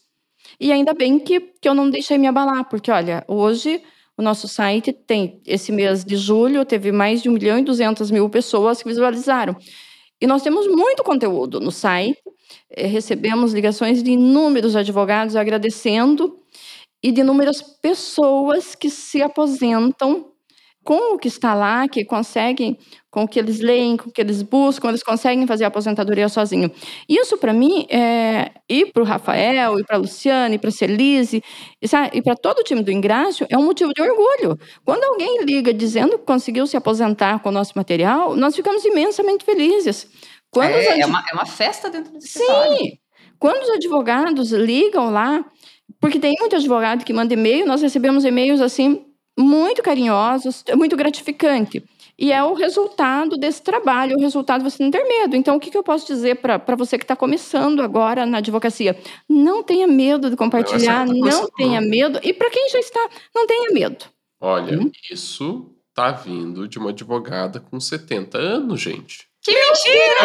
[0.60, 3.82] E ainda bem que, que eu não deixei me abalar, porque, olha, hoje
[4.18, 8.12] o nosso site tem, esse mês de julho, teve mais de 1 milhão e 200
[8.12, 9.56] mil pessoas que visualizaram.
[10.22, 12.20] E nós temos muito conteúdo no site,
[12.70, 16.36] eh, recebemos ligações de inúmeros advogados agradecendo
[17.02, 20.34] e de inúmeras pessoas que se aposentam
[20.84, 22.78] com o que está lá, que conseguem,
[23.12, 26.30] com o que eles leem, com o que eles buscam, eles conseguem fazer a aposentadoria
[26.30, 26.72] sozinho.
[27.08, 30.72] Isso, para mim, é, e para o Rafael, e para a Luciana, e para a
[30.72, 31.44] Celise,
[31.82, 34.58] e, e para todo o time do Ingrácio, é um motivo de orgulho.
[34.86, 39.44] Quando alguém liga dizendo que conseguiu se aposentar com o nosso material, nós ficamos imensamente
[39.44, 40.08] felizes.
[40.52, 42.78] Quando É, adv- é, uma, é uma festa dentro do escritório.
[42.78, 42.98] Sim!
[43.40, 45.44] Quando os advogados ligam lá,
[46.00, 49.06] porque tem muito advogado que manda e-mail, nós recebemos e-mails assim
[49.38, 51.82] muito carinhosos, é muito gratificante.
[52.20, 55.38] E é o resultado desse trabalho, o resultado de você não ter medo.
[55.38, 59.00] Então, o que, que eu posso dizer para você que está começando agora na advocacia?
[59.28, 62.20] Não tenha medo de compartilhar, Não, tá não tenha medo.
[62.22, 64.06] E para quem já está, não tenha medo.
[64.42, 64.92] Olha, Hum?
[65.10, 69.30] isso tá vindo de uma advogada com 70 anos, gente.
[69.42, 70.20] Que mentira!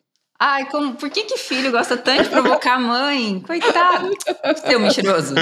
[0.42, 3.40] Ai, como, por que que filho gosta tanto de provocar a mãe?
[3.46, 4.10] Coitado.
[4.66, 5.34] Seu mentiroso.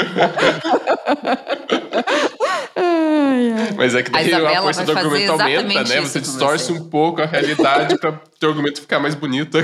[3.76, 6.00] Mas é que A daí a, Isabela força do argumento aumenta, né?
[6.00, 6.80] Você distorce você.
[6.80, 9.58] um pouco a realidade para teu argumento ficar mais bonito.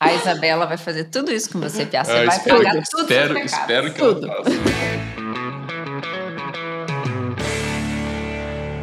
[0.00, 2.04] A Isabela vai fazer tudo isso com você, Pia.
[2.04, 4.26] Você Ah, vai espero, pagar tudo espero, espero que Tudo.
[4.26, 5.07] ela faça.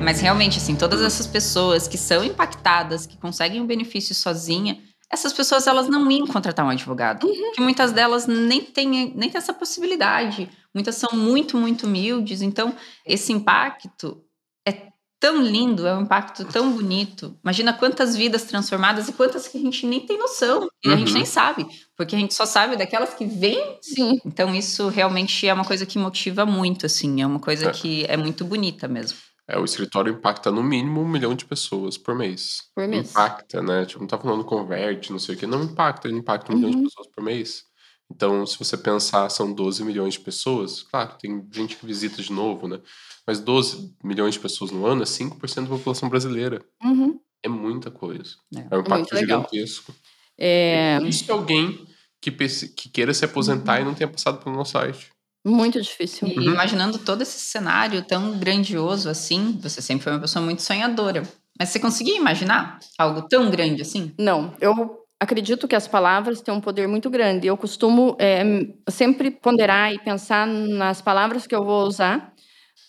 [0.05, 4.77] Mas realmente, assim, todas essas pessoas que são impactadas, que conseguem o benefício sozinha,
[5.11, 7.27] essas pessoas elas não iam contratar um advogado.
[7.27, 10.47] Porque muitas delas nem têm, nem têm essa possibilidade.
[10.73, 12.41] Muitas são muito, muito humildes.
[12.43, 14.21] Então, esse impacto
[14.67, 14.89] é
[15.19, 17.35] tão lindo, é um impacto tão bonito.
[17.43, 20.67] Imagina quantas vidas transformadas e quantas que a gente nem tem noção.
[20.83, 21.13] E a gente Uhum.
[21.15, 21.65] nem sabe.
[21.97, 23.77] Porque a gente só sabe daquelas que vêm.
[23.81, 27.21] Sim, Então, isso realmente é uma coisa que motiva muito, assim.
[27.21, 27.71] É uma coisa É.
[27.71, 29.17] que é muito bonita mesmo.
[29.47, 32.63] É, o escritório impacta no mínimo um milhão de pessoas por mês.
[32.75, 33.11] por mês.
[33.11, 33.85] Impacta, né?
[33.85, 35.45] Tipo, não tá falando converte, não sei o quê.
[35.45, 36.83] Não impacta, ele impacta um milhão de Uhum.
[36.85, 37.63] pessoas por mês.
[38.11, 40.83] Então, se você pensar, são 12 milhões de pessoas.
[40.83, 42.79] Claro, tem gente que visita de novo, né?
[43.27, 46.63] Mas 12 milhões de pessoas no ano é 5% da população brasileira.
[46.83, 47.19] Uhum.
[47.43, 48.35] É muita coisa.
[48.55, 48.59] É.
[48.71, 49.41] É um impacto muito legal.
[49.41, 49.93] gigantesco.
[50.37, 51.85] É Isso é alguém
[52.21, 55.11] que, que queira se aposentar e não tenha passado pelo nosso site.
[55.45, 56.27] Muito difícil.
[56.27, 61.23] E imaginando todo esse cenário tão grandioso assim, você sempre foi uma pessoa muito sonhadora.
[61.57, 64.11] Mas você conseguia imaginar algo tão grande assim?
[64.17, 67.47] Não, eu acredito que as palavras têm um poder muito grande.
[67.47, 68.43] Eu costumo é,
[68.89, 72.33] sempre ponderar e pensar nas palavras que eu vou usar,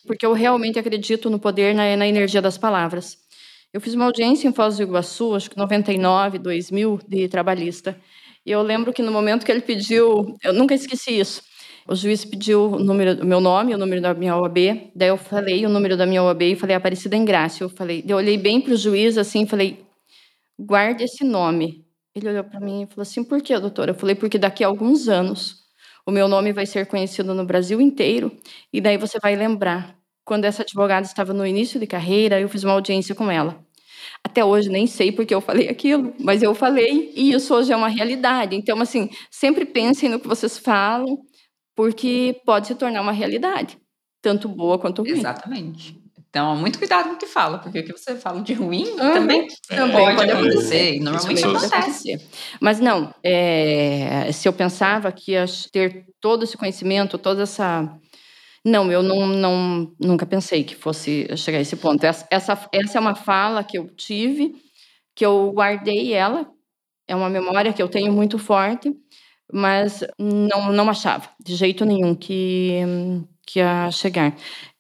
[0.07, 3.19] porque eu realmente acredito no poder, na, na energia das palavras.
[3.73, 8.01] Eu fiz uma audiência em Foz do Iguaçu, acho que 99, 2000, de trabalhista.
[8.45, 11.43] E eu lembro que no momento que ele pediu, eu nunca esqueci isso.
[11.89, 14.91] O juiz pediu o número, meu nome, o número da minha OAB.
[14.95, 17.63] Daí eu falei o número da minha OAB e falei Aparecida Engrácia.
[17.63, 19.85] Eu falei, eu olhei bem para o juiz assim, falei,
[20.59, 21.87] guarde esse nome.
[22.15, 23.91] Ele olhou para mim e falou assim: por que, doutora?
[23.91, 25.67] Eu falei: porque daqui a alguns anos
[26.07, 28.33] o meu nome vai ser conhecido no Brasil inteiro
[28.73, 29.95] e daí você vai lembrar.
[30.25, 33.65] Quando essa advogada estava no início de carreira, eu fiz uma audiência com ela.
[34.25, 37.77] Até hoje nem sei porque eu falei aquilo, mas eu falei e isso hoje é
[37.77, 38.57] uma realidade.
[38.57, 41.19] Então, assim, sempre pensem no que vocês falam,
[41.77, 43.79] porque pode se tornar uma realidade,
[44.23, 45.13] tanto boa quanto ruim.
[45.13, 45.97] Exatamente.
[46.29, 48.97] Então, muito cuidado com o que fala, porque o que você fala de ruim Uhum.
[49.13, 50.97] também, Também pode pode acontecer.
[50.97, 52.19] E normalmente acontece.
[52.61, 57.89] Mas não, é, se eu pensava que ia ter todo esse conhecimento, toda essa.
[58.65, 62.05] Não, eu não, não, nunca pensei que fosse chegar a esse ponto.
[62.05, 64.57] Essa, essa, essa é uma fala que eu tive,
[65.15, 66.47] que eu guardei ela,
[67.09, 68.93] é uma memória que eu tenho muito forte,
[69.53, 72.81] mas não, não achava de jeito nenhum que,
[73.47, 74.35] que ia chegar.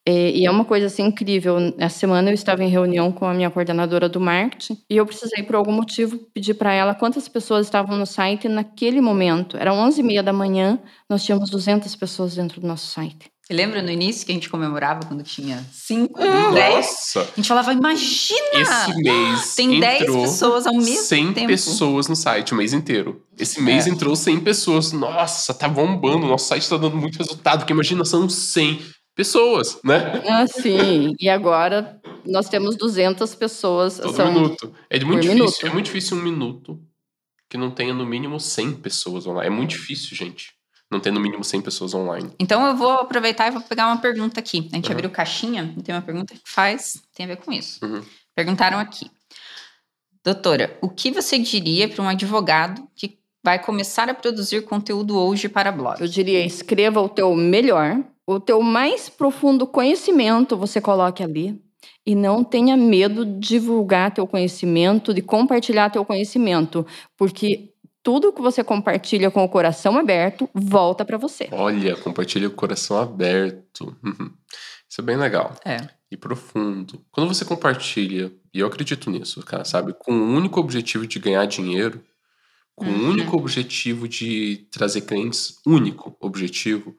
[0.09, 1.57] É, e é uma coisa assim incrível.
[1.79, 5.43] Essa semana eu estava em reunião com a minha coordenadora do marketing e eu precisei,
[5.43, 9.57] por algum motivo, pedir para ela quantas pessoas estavam no site naquele momento.
[9.57, 10.79] Eram 11h30 da manhã,
[11.11, 13.36] nós tínhamos 200 pessoas dentro do nosso site.
[13.49, 16.19] Lembra no início que a gente comemorava quando tinha 5,
[16.53, 16.75] 10?
[16.77, 18.39] Nossa, A gente falava, imagina!
[18.55, 21.47] esse mês Tem 10 entrou pessoas ao mesmo 100 tempo.
[21.47, 23.23] pessoas no site o mês inteiro.
[23.39, 23.91] Esse mês É.
[23.91, 24.91] entrou 100 pessoas.
[24.93, 26.27] Nossa, tá bombando.
[26.27, 27.61] Nosso site tá dando muito resultado.
[27.61, 28.81] Porque imagina, são 100
[29.15, 30.23] pessoas, né?
[30.29, 31.15] Ah, sim.
[31.21, 33.99] e agora nós temos 200 pessoas.
[33.99, 34.75] Todo são- minuto.
[34.91, 35.35] É muito por difícil.
[35.35, 35.67] minuto.
[35.67, 36.81] É muito difícil um minuto
[37.49, 39.47] que não tenha no mínimo 100 pessoas online.
[39.47, 40.56] É muito difícil, gente.
[40.91, 42.31] Não ter no mínimo 100 pessoas online.
[42.39, 44.69] Então eu vou aproveitar e vou pegar uma pergunta aqui.
[44.73, 44.93] A gente Uhum.
[44.93, 47.85] abriu caixinha e tem uma pergunta que faz, tem a ver com isso.
[47.85, 48.03] Uhum.
[48.35, 49.11] Perguntaram aqui.
[50.25, 55.49] Doutora, o que você diria para um advogado que vai começar a produzir conteúdo hoje
[55.49, 56.01] para blog?
[56.01, 61.61] Eu diria, escreva o teu melhor, o teu mais profundo conhecimento você coloque ali.
[62.05, 66.85] E não tenha medo de divulgar teu conhecimento, de compartilhar teu conhecimento,
[67.17, 67.73] porque
[68.07, 71.49] tudo que você compartilha com o coração aberto volta para você.
[71.51, 73.97] Olha, compartilha o coração aberto.
[74.01, 74.33] Uhum.
[74.89, 75.57] Isso é bem legal.
[75.65, 75.89] É.
[76.09, 77.05] E profundo.
[77.11, 79.93] Quando você compartilha, e eu acredito nisso, cara, sabe?
[79.93, 82.01] Com o único objetivo de ganhar dinheiro,
[82.77, 83.09] com o Uhum.
[83.11, 86.97] único objetivo de trazer clientes, único objetivo,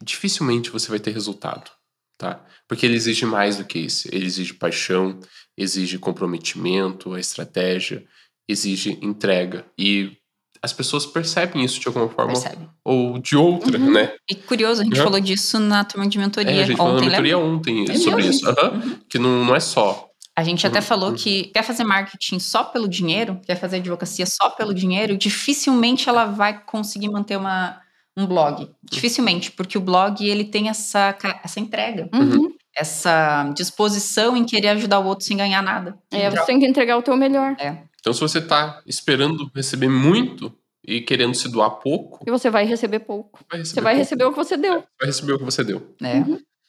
[0.00, 1.68] dificilmente você vai ter resultado,
[2.16, 2.46] tá?
[2.68, 4.06] Porque ele exige mais do que isso.
[4.12, 5.18] Ele exige paixão,
[5.56, 8.06] exige comprometimento, a estratégia,
[8.48, 9.66] exige entrega.
[9.76, 10.16] E
[10.62, 12.68] as pessoas percebem isso de alguma forma Percebe?
[12.84, 13.92] ou de outra, Uhum.
[13.92, 14.12] né?
[14.30, 15.04] E curioso, a gente Uhum.
[15.04, 17.52] falou disso na turma de mentoria É, a gente falou na ontem, mentoria lembra?
[17.56, 18.30] ontem É sobre mesmo?
[18.30, 18.48] isso.
[18.48, 18.82] Aham.
[19.08, 20.06] Que não, não é só.
[20.36, 20.84] A gente até Uhum.
[20.84, 26.08] falou que quer fazer marketing só pelo dinheiro, quer fazer advocacia só pelo dinheiro, dificilmente
[26.08, 27.80] ela vai conseguir manter uma,
[28.16, 28.70] um blog.
[28.84, 32.52] Dificilmente, porque o blog ele tem essa, essa entrega, Uhum.
[32.76, 35.98] essa disposição em querer ajudar o outro sem ganhar nada.
[36.10, 37.56] É, você tem que entregar o teu melhor.
[38.00, 40.52] Então, se você tá esperando receber muito
[40.86, 43.40] e querendo se doar pouco, E você vai receber pouco.
[43.50, 43.98] vai receber Você vai pouco.
[44.04, 44.72] receber o que você deu.
[45.00, 45.94] Vai receber o que você deu.
[46.00, 46.24] né?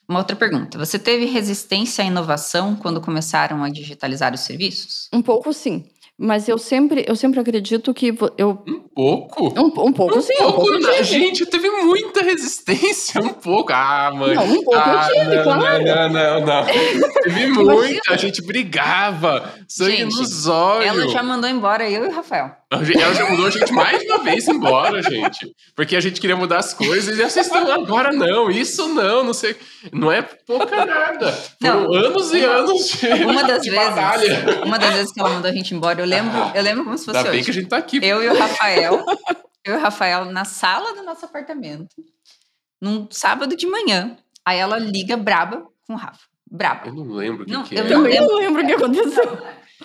[0.08, 0.76] Uma outra pergunta.
[0.76, 5.08] Você teve resistência à inovação quando começaram a digitalizar os serviços?
[5.12, 5.88] Um pouco sim.
[6.22, 8.62] Mas eu sempre, eu sempre acredito que eu.
[8.68, 9.58] Um pouco?
[9.58, 10.90] Um, um pouco sim, um pouco eu não.
[10.92, 11.04] tive.
[11.04, 13.22] Gente, teve muita resistência.
[13.22, 13.72] Um pouco.
[13.72, 14.34] Ah, mãe.
[14.34, 15.82] Não, um pouco ah, eu tive, não, claro.
[15.82, 16.66] Não, não, não, não.
[17.24, 18.12] Teve muita.
[18.12, 19.50] A gente brigava.
[19.66, 20.86] Sangue Gente, nos olhos.
[20.86, 22.60] Ela já mandou embora eu e o Rafael.
[22.72, 25.50] Ela já mudou a gente mais uma vez embora, gente.
[25.74, 29.34] Porque a gente queria mudar as coisas e vocês estão agora não, isso não, não
[29.34, 29.56] sei.
[29.92, 31.32] Não é pouca nada.
[31.60, 31.92] Foram Não.
[31.94, 34.62] anos e anos de, Uma das de vezes, batalha.
[34.64, 37.04] uma das vezes que ela mandou a gente embora, eu lembro, eu lembro como se
[37.04, 37.44] fosse Ainda bem hoje.
[37.44, 37.98] que a gente tá aqui.
[38.02, 39.04] Eu e o Rafael,
[39.64, 41.94] eu e o Rafael na sala do nosso apartamento,
[42.80, 44.16] num sábado de manhã.
[44.44, 46.20] Aí ela liga braba com o Rafa.
[46.50, 46.88] Braba.
[46.88, 47.88] Eu não lembro o que, Não, que eu é.
[47.88, 49.38] não Também não lembro o que aconteceu.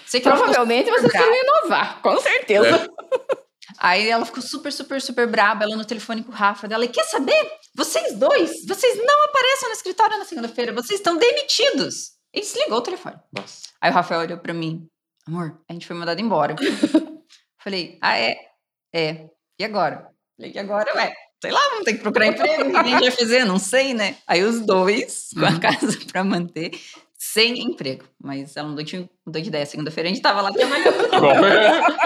[0.05, 2.89] Sei que Provavelmente vocês queriam inovar, com certeza.
[2.91, 3.45] É.
[3.77, 6.85] Aí ela ficou super, super, super braba, ela no telefone com o Rafa dela.
[6.85, 7.51] E quer saber?
[7.75, 12.13] Vocês dois, vocês não apareçam no escritório na segunda-feira, vocês estão demitidos.
[12.33, 13.15] E desligou o telefone.
[13.35, 13.69] Nossa.
[13.81, 14.87] Aí o Rafael olhou pra mim,
[15.27, 16.55] amor, a gente foi mandado embora.
[17.63, 18.35] Falei, ah, é?
[18.93, 19.25] É.
[19.59, 20.07] E agora?
[20.37, 20.93] Falei, e agora?
[20.95, 23.45] Ué, sei lá, vamos ter que procurar emprego, o que a gente vai fazer?
[23.45, 24.17] Não sei, né?
[24.27, 25.59] Aí os dois, com a Uhum.
[25.59, 26.71] casa pra manter,
[27.17, 28.05] sem emprego.
[28.21, 29.65] Mas ela mudou de, mudou de ideia.
[29.65, 30.93] Segunda-feira a gente tava lá trabalhando.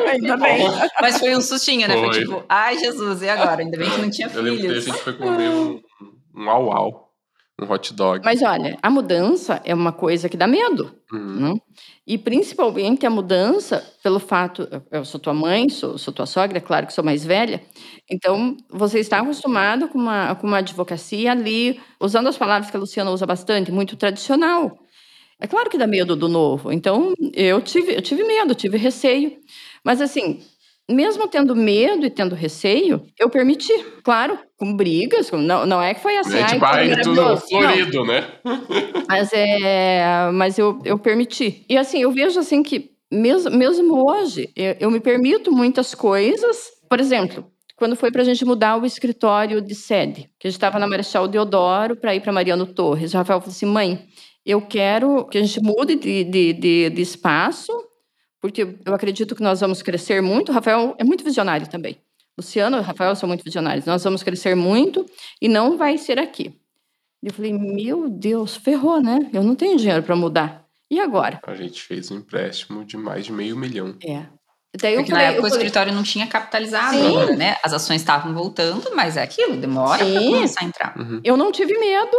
[0.07, 0.65] Ainda bem.
[1.01, 1.95] Mas foi um sustinho, né?
[1.95, 2.21] Foi, Foi.
[2.21, 3.61] tipo, ai Jesus, e agora?
[3.61, 4.85] Ainda bem que não tinha eu lembro que a filhos.
[4.85, 5.81] gente foi comer um,
[6.35, 7.08] um au-au,
[7.61, 8.21] um hot dog.
[8.23, 10.93] Mas olha, a mudança é uma coisa que dá medo.
[11.11, 11.53] Uhum.
[11.53, 11.61] Né?
[12.07, 16.61] E principalmente a mudança, pelo fato, eu sou tua mãe, sou, sou tua sogra, é
[16.61, 17.61] claro que sou mais velha,
[18.09, 22.79] então você está acostumado com uma, com uma advocacia ali, usando as palavras que a
[22.79, 24.79] Luciana usa bastante, muito tradicional.
[25.39, 29.37] É claro que dá medo do novo, então eu tive, eu tive medo, tive receio,
[29.83, 30.41] mas assim,
[30.89, 33.73] mesmo tendo medo e tendo receio, eu permiti,
[34.03, 38.05] claro, com brigas, não, não é que foi assim, É tipo, tudo ai, tudo florido,
[38.05, 38.27] né?
[39.07, 41.65] Mas, é, mas eu, eu permiti.
[41.69, 46.69] E assim, eu vejo assim que mesmo, mesmo hoje, eu, eu me permito muitas coisas.
[46.89, 50.57] Por exemplo, quando foi para a gente mudar o escritório de sede, que a gente
[50.57, 53.13] estava na Marechal Deodoro para ir para Mariano Torres.
[53.13, 54.05] O Rafael falou assim: mãe,
[54.45, 57.71] eu quero que a gente mude de, de, de, de espaço,
[58.41, 60.49] porque eu acredito que nós vamos crescer muito.
[60.49, 61.97] O Rafael é muito visionário também.
[62.37, 63.85] Luciano e Rafael são muito visionários.
[63.85, 65.05] Nós vamos crescer muito
[65.41, 66.53] e não vai ser aqui.
[67.21, 69.29] Eu falei, meu Deus, ferrou, né?
[69.33, 70.65] Eu não tenho dinheiro para mudar.
[70.89, 71.39] E agora?
[71.45, 73.95] A gente fez um empréstimo de mais de meio milhão.
[74.03, 74.25] É.
[74.79, 77.35] Daí Porque falei, na época o falei, escritório não tinha capitalizado Sim.
[77.35, 77.57] né?
[77.63, 80.95] As ações estavam voltando, mas é aquilo, demora para começar a entrar.
[81.23, 82.15] eu não tive medo.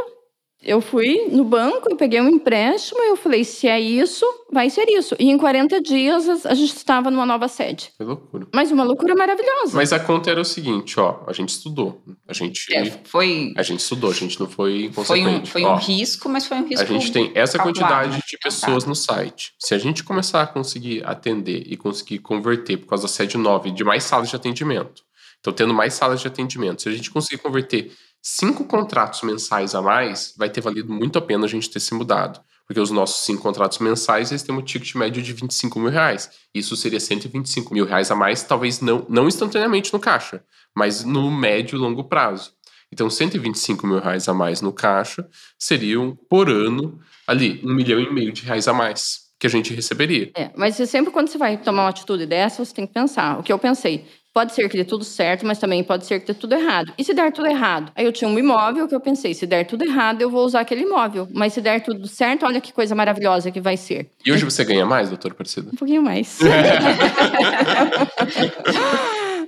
[0.62, 4.68] Eu fui no banco, eu peguei um empréstimo e eu falei, se é isso, vai
[4.68, 5.16] ser isso.
[5.18, 7.90] E em 40 dias a- gente estava numa nova sede.
[7.96, 8.46] Foi loucura.
[8.54, 9.74] Mas uma loucura maravilhosa.
[9.74, 11.20] Mas a conta era o seguinte, ó.
[11.26, 12.02] A gente estudou.
[12.28, 15.72] A gente, É, foi a gente estudou, a gente não foi foi um, foi Ó,
[15.74, 16.82] um risco, mas foi um risco.
[16.82, 18.22] A gente tem essa calculado, quantidade né?
[18.28, 19.52] de pessoas no site.
[19.58, 23.70] Se a gente começar a conseguir atender e conseguir converter por causa da sede 9
[23.70, 25.02] de mais salas de atendimento,
[25.40, 27.90] então tendo mais salas de atendimento, se a gente conseguir converter
[28.22, 31.94] cinco contratos mensais a mais, vai ter valido muito a pena a gente ter se
[31.94, 32.40] mudado.
[32.66, 36.30] Porque os nossos cinco contratos mensais, eles têm um ticket médio de 25 mil reais.
[36.54, 41.30] Isso seria 125 mil reais a mais, talvez não, não instantaneamente no caixa, mas no
[41.32, 42.52] médio e longo prazo.
[42.92, 48.12] Então, 125 mil reais a mais no caixa seriam, por ano, ali, um milhão e
[48.12, 50.30] meio de reais a mais que a gente receberia.
[50.36, 53.38] É, mas sempre quando você vai tomar uma atitude dessa, você tem que pensar.
[53.38, 56.26] O que eu pensei, pode ser que dê tudo certo, mas também pode ser que
[56.26, 56.92] dê tudo errado.
[56.96, 57.92] E se der tudo errado?
[57.94, 60.60] Aí eu tinha um imóvel que eu pensei, se der tudo errado, eu vou usar
[60.60, 61.28] aquele imóvel.
[61.32, 64.10] Mas se der tudo certo, olha que coisa maravilhosa que vai ser.
[64.24, 65.70] E hoje você ganha mais, doutora Aparecida?
[65.72, 66.38] Um pouquinho mais.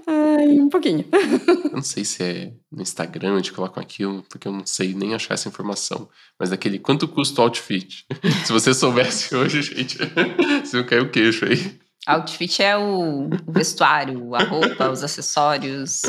[0.07, 1.05] Ai, um pouquinho.
[1.65, 5.15] Eu não sei se é no Instagram onde colocam aquilo, porque eu não sei nem
[5.15, 6.09] achar essa informação.
[6.39, 8.05] Mas daquele quanto custa o outfit?
[8.45, 9.99] se você soubesse hoje, gente,
[10.65, 11.79] você vai cair o queixo aí.
[12.07, 16.03] Outfit é o, o vestuário, a roupa, os acessórios.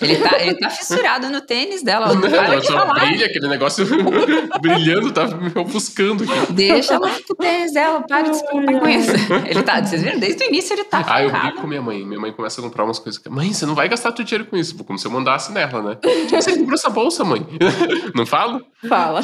[0.00, 2.06] Ele tá, ele tá fissurado no tênis dela.
[2.06, 2.94] Ela não para Ela de falar.
[2.94, 3.84] brilha, aquele negócio
[4.62, 6.52] brilhando, tá me ofuscando aqui.
[6.52, 9.10] Deixa ela pro tênis dela, para de se preocupar com isso.
[9.48, 10.20] Ele tá, vocês viram?
[10.20, 12.04] Desde o início ele tá Ah, eu brinco com minha mãe.
[12.06, 13.20] Minha mãe começa a comprar umas coisas.
[13.20, 14.76] que- Mãe, você não vai gastar teu dinheiro com isso.
[14.84, 15.98] Como se eu mandasse nela, né?
[16.30, 17.44] Você comprou essa bolsa, mãe?
[18.14, 18.64] Não falo?
[18.88, 19.20] Fala.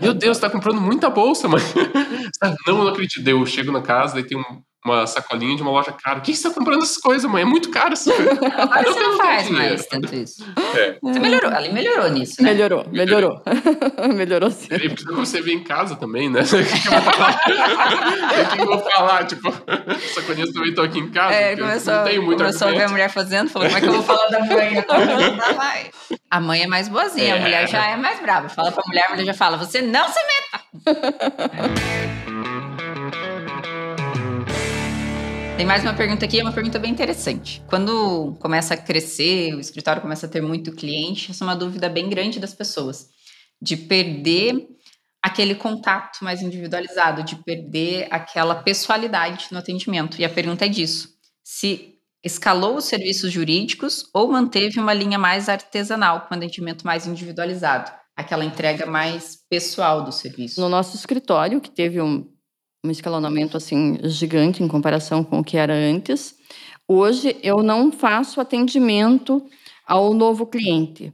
[0.00, 1.62] Meu Deus, tá comprando muita bolsa, mãe.
[2.42, 3.26] Não, eu não acredito.
[3.26, 6.18] Eu chego na casa, daí tem um- uma sacolinha de uma loja cara.
[6.18, 7.42] O que você tá comprando essas coisas, mãe?
[7.42, 8.10] É muito caro isso.
[8.58, 9.68] Agora Eu você não faz dinheiro.
[9.68, 10.44] mais tanto isso.
[10.76, 10.98] É.
[11.00, 12.50] Você melhorou, ela melhorou nisso, né?
[12.52, 13.42] Melhorou, melhorou.
[14.14, 14.66] melhorou sim.
[14.70, 16.40] E porque você vê em casa também, né?
[16.52, 19.22] O que, que eu vou falar?
[19.22, 19.72] O que, eu vou falar?
[19.92, 21.34] Tipo, sacolinhas também estão aqui em casa.
[21.34, 23.86] É, começou, não tenho muito começou a ver a mulher fazendo, falou, como é que
[23.88, 24.74] eu vou falar da mãe?
[24.74, 26.16] Não.
[26.30, 27.40] A mãe é mais boazinha, a É.
[27.40, 28.48] mulher já é mais brava.
[28.48, 32.31] Fala pra mulher, a mulher já fala, você não se meta!
[35.56, 37.62] Tem mais uma pergunta aqui, é uma pergunta bem interessante.
[37.68, 41.88] Quando começa a crescer, o escritório começa a ter muito cliente, essa é uma dúvida
[41.88, 43.10] bem grande das pessoas.
[43.60, 44.66] De perder
[45.22, 50.20] aquele contato mais individualizado, de perder aquela pessoalidade no atendimento.
[50.20, 51.10] E a pergunta é disso:
[51.44, 57.92] se escalou os serviços jurídicos ou manteve uma linha mais artesanal, com atendimento mais individualizado,
[58.16, 60.60] aquela entrega mais pessoal do serviço.
[60.60, 62.31] No nosso escritório, que teve um,
[62.84, 66.34] um escalonamento assim gigante em comparação com o que era antes,
[66.88, 69.44] hoje eu não faço atendimento
[69.86, 71.12] ao novo cliente.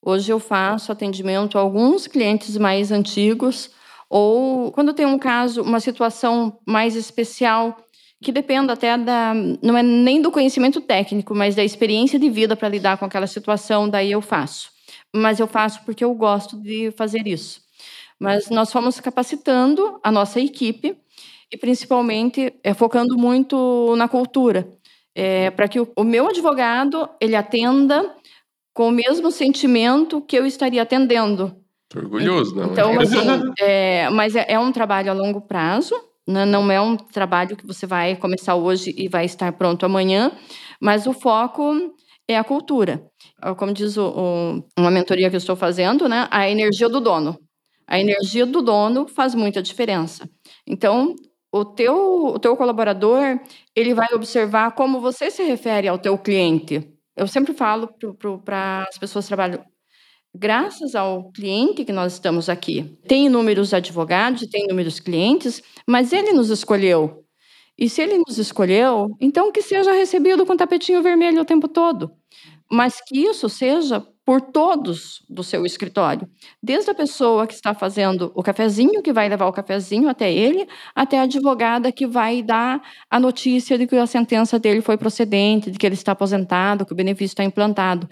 [0.00, 3.70] Hoje eu faço atendimento a alguns clientes mais antigos
[4.08, 7.76] ou quando tem um caso, uma situação mais especial
[8.22, 12.56] que depende até da não é nem do conhecimento técnico, mas da experiência de vida
[12.56, 14.70] para lidar com aquela situação, daí eu faço.
[15.14, 17.60] Mas eu faço porque eu gosto de fazer isso.
[18.18, 20.96] Mas nós fomos capacitando a nossa equipe
[21.52, 24.68] e principalmente é, focando muito na cultura,
[25.14, 28.14] é, para que o, o meu advogado ele atenda
[28.74, 31.56] com o mesmo sentimento que eu estaria atendendo.
[31.88, 32.70] Tô orgulhoso, não.
[32.70, 33.18] Então, assim,
[33.58, 35.94] é, mas é, é um trabalho a longo prazo,
[36.26, 36.44] né?
[36.44, 40.30] não é um trabalho que você vai começar hoje e vai estar pronto amanhã,
[40.80, 41.74] mas o foco
[42.28, 43.02] é a cultura.
[43.56, 46.28] Como diz o, o, uma mentoria que eu estou fazendo, né?
[46.30, 47.38] a energia do dono.
[47.86, 50.28] A energia do dono faz muita diferença.
[50.66, 51.16] Então,
[51.52, 53.40] o teu, o teu colaborador,
[53.74, 56.92] ele vai observar como você se refere ao teu cliente.
[57.16, 57.88] Eu sempre falo
[58.44, 59.64] para as pessoas que trabalham,
[60.34, 62.98] graças ao cliente que nós estamos aqui.
[63.08, 67.24] Tem inúmeros advogados, tem inúmeros clientes, mas ele nos escolheu.
[67.76, 72.10] E se ele nos escolheu, então que seja recebido com tapetinho vermelho o tempo todo.
[72.70, 76.28] Mas que isso seja por todos do seu escritório,
[76.62, 80.68] desde a pessoa que está fazendo o cafezinho, que vai levar o cafezinho até ele,
[80.94, 82.78] até a advogada que vai dar
[83.10, 86.92] a notícia de que a sentença dele foi procedente, de que ele está aposentado, que
[86.92, 88.06] o benefício está implantado.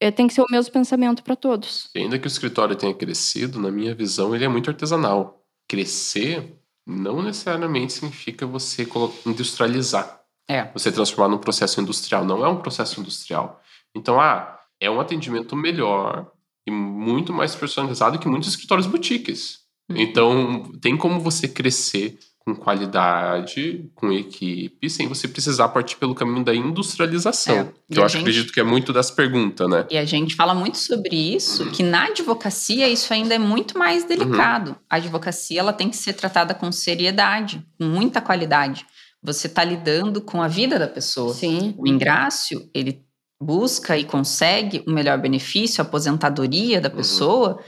[0.00, 1.90] É, tem que ser o mesmo pensamento para todos.
[1.94, 5.44] E ainda que o escritório tenha crescido, na minha visão, ele é muito artesanal.
[5.68, 6.56] Crescer
[6.86, 8.88] não necessariamente significa você
[9.26, 10.22] industrializar.
[10.48, 10.72] É.
[10.72, 12.24] Você transformar num processo industrial.
[12.24, 13.60] Não é um processo industrial.
[13.94, 16.30] Então, ah, é um atendimento melhor
[16.66, 19.60] e muito mais personalizado que muitos escritórios boutiques.
[19.88, 19.96] Uhum.
[19.96, 26.42] Então, tem como você crescer com qualidade, com equipe, sem você precisar partir pelo caminho
[26.42, 27.54] da industrialização.
[27.54, 27.72] É.
[27.92, 28.22] Que eu acho, gente...
[28.22, 29.86] acredito que é muito das perguntas, né?
[29.90, 31.70] E a gente fala muito sobre isso, uhum.
[31.70, 34.70] que na advocacia isso ainda é muito mais delicado.
[34.70, 34.76] Uhum.
[34.88, 38.86] A advocacia ela tem que ser tratada com seriedade, com muita qualidade.
[39.22, 41.34] Você está lidando com a vida da pessoa.
[41.34, 41.74] Sim.
[41.76, 43.04] O ingrácio, ele
[43.40, 46.96] busca e consegue o melhor benefício, a aposentadoria da uhum.
[46.96, 47.58] pessoa, uhum.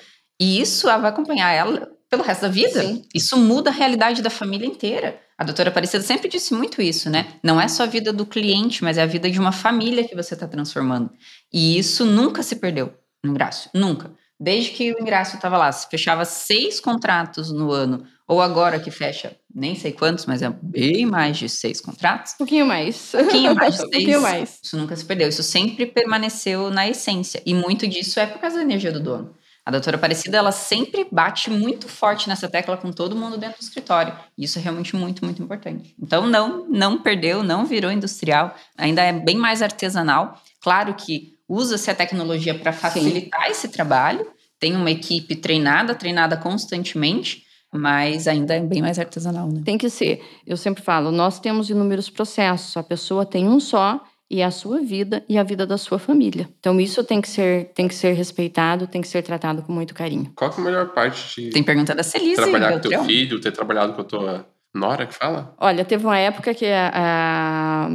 [0.40, 2.82] e isso vai acompanhar ela pelo resto da vida.
[2.82, 3.02] Sim.
[3.14, 5.18] Isso muda a realidade da família inteira.
[5.38, 7.26] A doutora Aparecida sempre disse muito isso, né?
[7.42, 10.14] Não é só a vida do cliente, mas é a vida de uma família que
[10.14, 11.10] você está transformando.
[11.52, 12.92] E isso nunca se perdeu
[13.24, 14.12] no ingresso, nunca.
[14.42, 18.90] Desde que o ingresso estava lá, se fechava seis contratos no ano, ou agora que
[18.90, 22.34] fecha nem sei quantos, mas é bem mais de seis contratos.
[22.34, 23.14] Um pouquinho mais.
[23.14, 23.88] Um pouquinho mais de seis.
[23.88, 24.58] um pouquinho mais.
[24.60, 25.28] Isso nunca se perdeu.
[25.28, 27.40] Isso sempre permaneceu na essência.
[27.46, 29.32] E muito disso é por causa da energia do dono.
[29.64, 33.62] A doutora Aparecida, ela sempre bate muito forte nessa tecla com todo mundo dentro do
[33.62, 34.12] escritório.
[34.36, 35.94] Isso é realmente muito, muito importante.
[36.02, 38.56] Então, não, não perdeu, não virou industrial.
[38.76, 40.42] Ainda é bem mais artesanal.
[40.60, 43.50] Claro que usa-se a tecnologia para facilitar Sim.
[43.50, 44.26] esse trabalho.
[44.58, 47.44] Tem uma equipe treinada, treinada constantemente
[47.74, 49.62] mas ainda é bem mais artesanal, né?
[49.64, 50.22] Tem que ser.
[50.46, 52.76] Eu sempre falo, nós temos inúmeros processos.
[52.76, 53.98] A pessoa tem um só
[54.30, 56.48] e é a sua vida e a vida da sua família.
[56.58, 59.94] Então isso tem que ser tem que ser respeitado, tem que ser tratado com muito
[59.94, 60.32] carinho.
[60.34, 63.52] Qual é a melhor parte de Tem pergunta da Celise, trabalhar com teu filho, ter
[63.52, 65.54] trabalhado com a tua nora que fala?
[65.58, 67.90] Olha, teve uma época que a, a,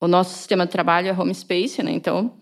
[0.00, 1.92] o nosso sistema de trabalho é home space, né?
[1.92, 2.32] Então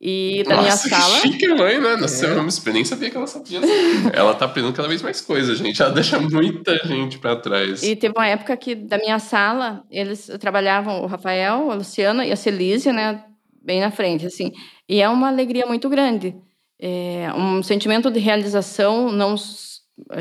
[0.00, 1.20] e da Nossa, minha sala.
[1.20, 1.96] Que chique, mãe, né?
[1.96, 2.30] Nossa, é.
[2.30, 3.60] eu nem sabia que ela sabia.
[4.14, 5.82] ela tá aprendendo cada vez mais coisas, gente.
[5.82, 7.82] Ela deixa muita gente para trás.
[7.82, 12.32] E teve uma época que da minha sala, eles trabalhavam o Rafael, a Luciana e
[12.32, 13.24] a Celícia, né?
[13.62, 14.52] Bem na frente, assim.
[14.88, 16.34] E é uma alegria muito grande.
[16.78, 19.34] É um sentimento de realização, não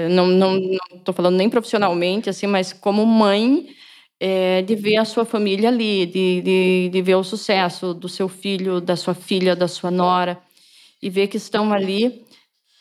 [0.09, 0.59] não não
[0.93, 3.67] estou falando nem profissionalmente, assim, mas como mãe
[4.19, 8.27] é, de ver a sua família ali, de, de, de ver o sucesso do seu
[8.27, 10.41] filho, da sua filha, da sua nora,
[11.01, 12.25] e ver que estão ali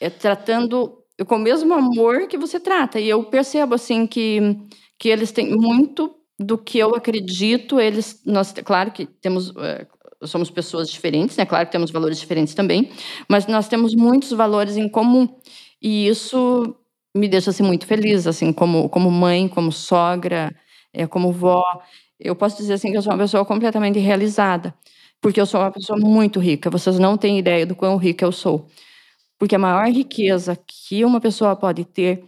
[0.00, 2.98] é, tratando com o mesmo amor que você trata.
[3.00, 4.40] E eu percebo assim que,
[4.98, 7.80] que eles têm muito do que eu acredito.
[7.80, 9.86] Eles, nós, claro que temos é,
[10.24, 11.46] somos pessoas diferentes, né?
[11.46, 12.90] Claro que temos valores diferentes também,
[13.28, 15.28] mas nós temos muitos valores em comum.
[15.80, 16.74] E isso
[17.14, 20.54] me deixa assim muito feliz, assim, como como mãe, como sogra,
[20.98, 21.62] é, como vó.
[22.18, 24.74] Eu posso dizer assim que eu sou uma pessoa completamente realizada,
[25.20, 26.68] porque eu sou uma pessoa muito rica.
[26.68, 28.66] Vocês não têm ideia do quão rica eu sou.
[29.38, 32.24] Porque a maior riqueza que uma pessoa pode ter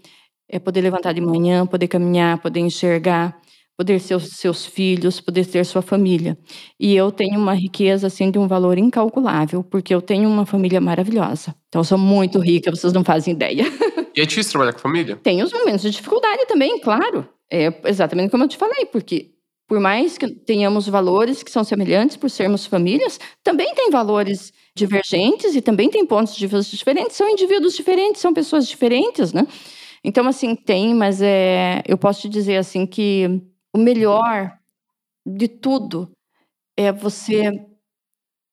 [0.48, 3.36] é poder levantar de manhã, poder caminhar, poder enxergar,
[3.76, 6.38] poder ser os seus filhos, poder ter sua família.
[6.78, 10.80] E eu tenho uma riqueza assim de um valor incalculável, porque eu tenho uma família
[10.80, 11.54] maravilhosa.
[11.68, 13.64] Então eu sou muito rica, vocês não fazem ideia.
[14.12, 15.14] E é difícil trabalhar com família?
[15.22, 17.28] Tem os momentos de dificuldade também, claro.
[17.52, 19.32] É exatamente como eu te falei, porque
[19.66, 25.54] por mais que tenhamos valores que são semelhantes por sermos famílias, também tem valores divergentes
[25.54, 27.16] e também tem pontos de vista diferentes.
[27.16, 29.46] São indivíduos diferentes, são pessoas diferentes, né?
[30.02, 33.26] Então, assim, tem, mas é, eu posso te dizer assim que
[33.74, 34.52] o melhor
[35.26, 36.10] de tudo
[36.76, 37.52] é você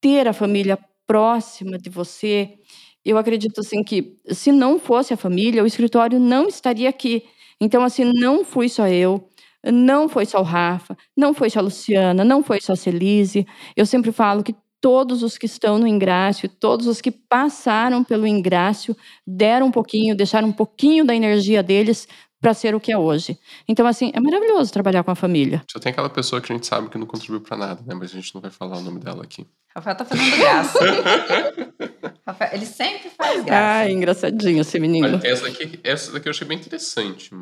[0.02, 2.56] ter a família próxima de você.
[3.04, 7.24] Eu acredito assim que se não fosse a família, o escritório não estaria aqui.
[7.60, 9.28] Então, assim, não fui só eu,
[9.66, 13.46] não foi só o Rafa, não foi só a Luciana, não foi só a Celise.
[13.76, 18.28] Eu sempre falo que todos os que estão no ingrácio, todos os que passaram pelo
[18.28, 18.96] ingrácio,
[19.26, 22.08] deram um pouquinho, deixaram um pouquinho da energia deles
[22.40, 23.38] para ser o que é hoje.
[23.68, 25.64] Então, assim, é maravilhoso trabalhar com a família.
[25.72, 27.96] Só tem aquela pessoa que a gente sabe que não contribuiu para nada, né?
[27.96, 29.48] Mas a gente não vai falar o nome dela aqui.
[29.76, 30.80] Rafael tá fazendo graça.
[32.26, 33.80] Rafael, ele sempre faz graça.
[33.80, 35.20] Ah, engraçadinho esse menino.
[35.24, 37.34] essa, daqui, essa daqui eu achei bem interessante.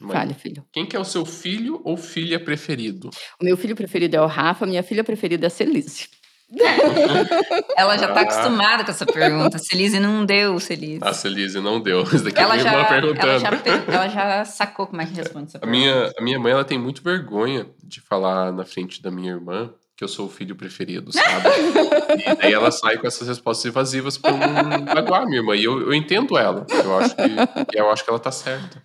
[0.00, 0.12] Mãe.
[0.12, 0.64] Fale, filho.
[0.72, 3.10] Quem que é o seu filho ou filha preferido?
[3.40, 6.08] O meu filho preferido é o Rafa, minha filha preferida é a Celise.
[7.76, 9.58] ela já tá acostumada com essa pergunta.
[9.58, 11.00] Celise não deu, Celise.
[11.02, 12.02] A Celise não deu.
[12.04, 13.20] Isso daqui ela, é já, perguntando.
[13.20, 13.50] Ela já,
[13.86, 16.78] ela já sacou como é que responde essa a Minha, a minha mãe ela tem
[16.78, 21.12] muito vergonha de falar na frente da minha irmã que eu sou o filho preferido,
[21.12, 21.48] sabe?
[22.24, 24.30] e daí ela sai com essas respostas evasivas pra
[24.94, 25.56] magoar minha irmã.
[25.56, 26.64] E eu, eu entendo ela.
[26.70, 28.80] Eu acho, que, eu acho que ela tá certa.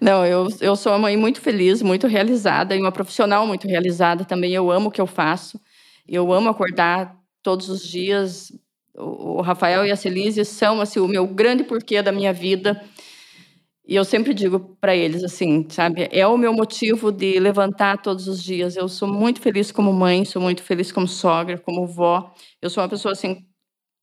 [0.00, 4.24] Não, eu, eu sou uma mãe muito feliz, muito realizada e uma profissional muito realizada
[4.24, 4.52] também.
[4.52, 5.60] Eu amo o que eu faço.
[6.06, 8.52] Eu amo acordar todos os dias.
[8.94, 12.80] O, o Rafael e a Celise são assim, o meu grande porquê da minha vida.
[13.88, 18.28] E eu sempre digo para eles assim, sabe, é o meu motivo de levantar todos
[18.28, 18.76] os dias.
[18.76, 22.30] Eu sou muito feliz como mãe, sou muito feliz como sogra, como vó.
[22.60, 23.46] Eu sou uma pessoa assim,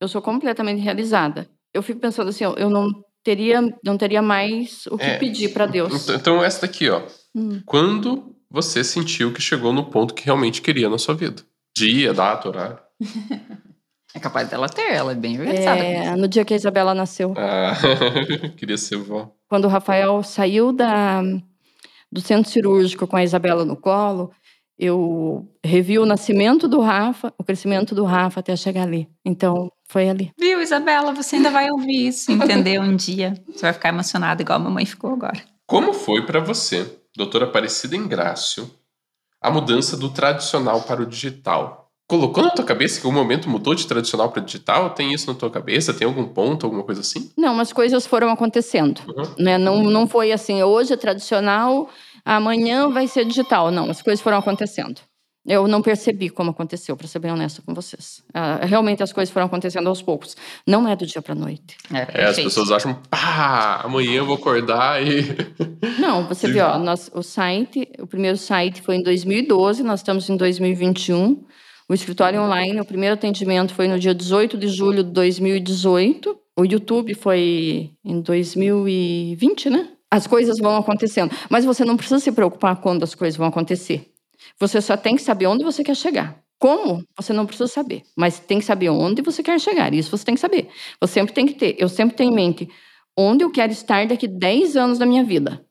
[0.02, 1.48] eu sou completamente realizada.
[1.72, 2.90] Eu fico pensando assim, eu não
[3.24, 6.04] teria, não teria mais o que é, pedir para Deus.
[6.04, 7.04] Então, então, essa daqui, ó.
[7.36, 7.62] Hum.
[7.64, 11.44] Quando você sentiu que chegou no ponto que realmente queria na sua vida?
[11.78, 12.80] Dia, data, horário?
[14.16, 15.84] É capaz dela ter, ela é bem organizada.
[15.84, 17.34] É, no dia que a Isabela nasceu.
[17.36, 17.74] Ah,
[18.55, 19.30] queria ser vó.
[19.49, 21.22] Quando o Rafael saiu da,
[22.09, 24.32] do centro cirúrgico com a Isabela no colo,
[24.80, 29.09] eu revi o nascimento do Rafa, o crescimento do Rafa até chegar ali.
[29.26, 30.32] Então, foi ali.
[30.39, 31.13] Viu, Isabela?
[31.13, 32.82] Você ainda vai ouvir isso, entendeu?
[32.82, 33.34] Um dia.
[33.49, 35.43] Você vai ficar emocionada, igual a mamãe ficou agora.
[35.68, 38.72] Como foi para você, doutora Aparecida Ingrácio,
[39.41, 41.85] a mudança do tradicional para o digital?
[42.08, 44.91] Colocou na tua cabeça que o momento mudou de tradicional para digital?
[44.91, 45.93] Tem isso na tua cabeça?
[45.93, 47.32] Tem algum ponto, alguma coisa assim?
[47.38, 49.01] Não, as coisas foram acontecendo.
[49.08, 49.24] Uhum.
[49.38, 49.58] Né?
[49.58, 51.89] Não, não foi assim, hoje é tradicional,
[52.24, 53.72] amanhã vai ser digital.
[53.72, 55.01] Não, as coisas foram acontecendo.
[55.47, 58.24] Eu não percebi como aconteceu, para ser bem honesta com vocês.
[58.30, 60.36] Uh, realmente as coisas foram acontecendo aos poucos.
[60.66, 61.78] Não é do dia para noite.
[61.93, 65.22] É, é, as pessoas acham, pá, amanhã eu vou acordar e.
[66.01, 70.28] Não, você viu, ó, nós, o site, o primeiro site foi em 2012, nós estamos
[70.32, 71.45] em 2021.
[71.88, 76.36] O escritório online, o primeiro atendimento foi no dia 18 de julho de 2018.
[76.58, 79.90] O YouTube foi em 2020, né?
[80.10, 81.32] As coisas vão acontecendo.
[81.48, 84.12] Mas você não precisa se preocupar quando as coisas vão acontecer.
[84.60, 86.42] Você só tem que saber onde você quer chegar.
[86.58, 87.04] Como?
[87.18, 89.94] Você não precisa saber, mas tem que saber onde você quer chegar.
[89.94, 90.70] Isso você tem que saber.
[91.00, 91.76] Você sempre tem que ter.
[91.78, 92.68] Eu sempre tenho em mente
[93.16, 95.64] onde eu quero estar daqui 10 anos da minha vida.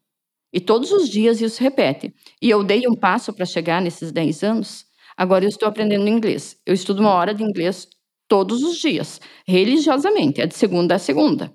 [0.53, 2.15] E todos os dias isso repete.
[2.41, 4.87] E eu dei um passo para chegar nesses 10 anos
[5.17, 6.57] Agora eu estou aprendendo inglês.
[6.67, 7.89] Eu estudo uma hora de inglês
[8.29, 11.53] todos os dias, religiosamente, é de segunda a segunda.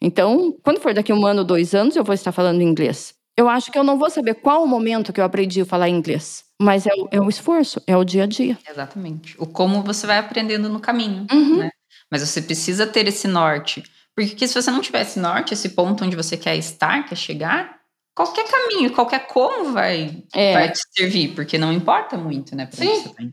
[0.00, 3.14] Então, quando for daqui um ano, dois anos, eu vou estar falando inglês.
[3.36, 5.88] Eu acho que eu não vou saber qual o momento que eu aprendi a falar
[5.88, 8.56] inglês, mas é o, é o esforço, é o dia a dia.
[8.68, 9.34] Exatamente.
[9.38, 11.58] O como você vai aprendendo no caminho, uhum.
[11.58, 11.70] né?
[12.10, 13.82] Mas você precisa ter esse norte.
[14.14, 17.80] Porque se você não tiver esse norte, esse ponto onde você quer estar, quer chegar,
[18.14, 20.52] qualquer caminho, qualquer como vai, é.
[20.52, 22.68] vai te servir, porque não importa muito, né?
[22.70, 22.86] Sim.
[22.86, 23.24] Você tá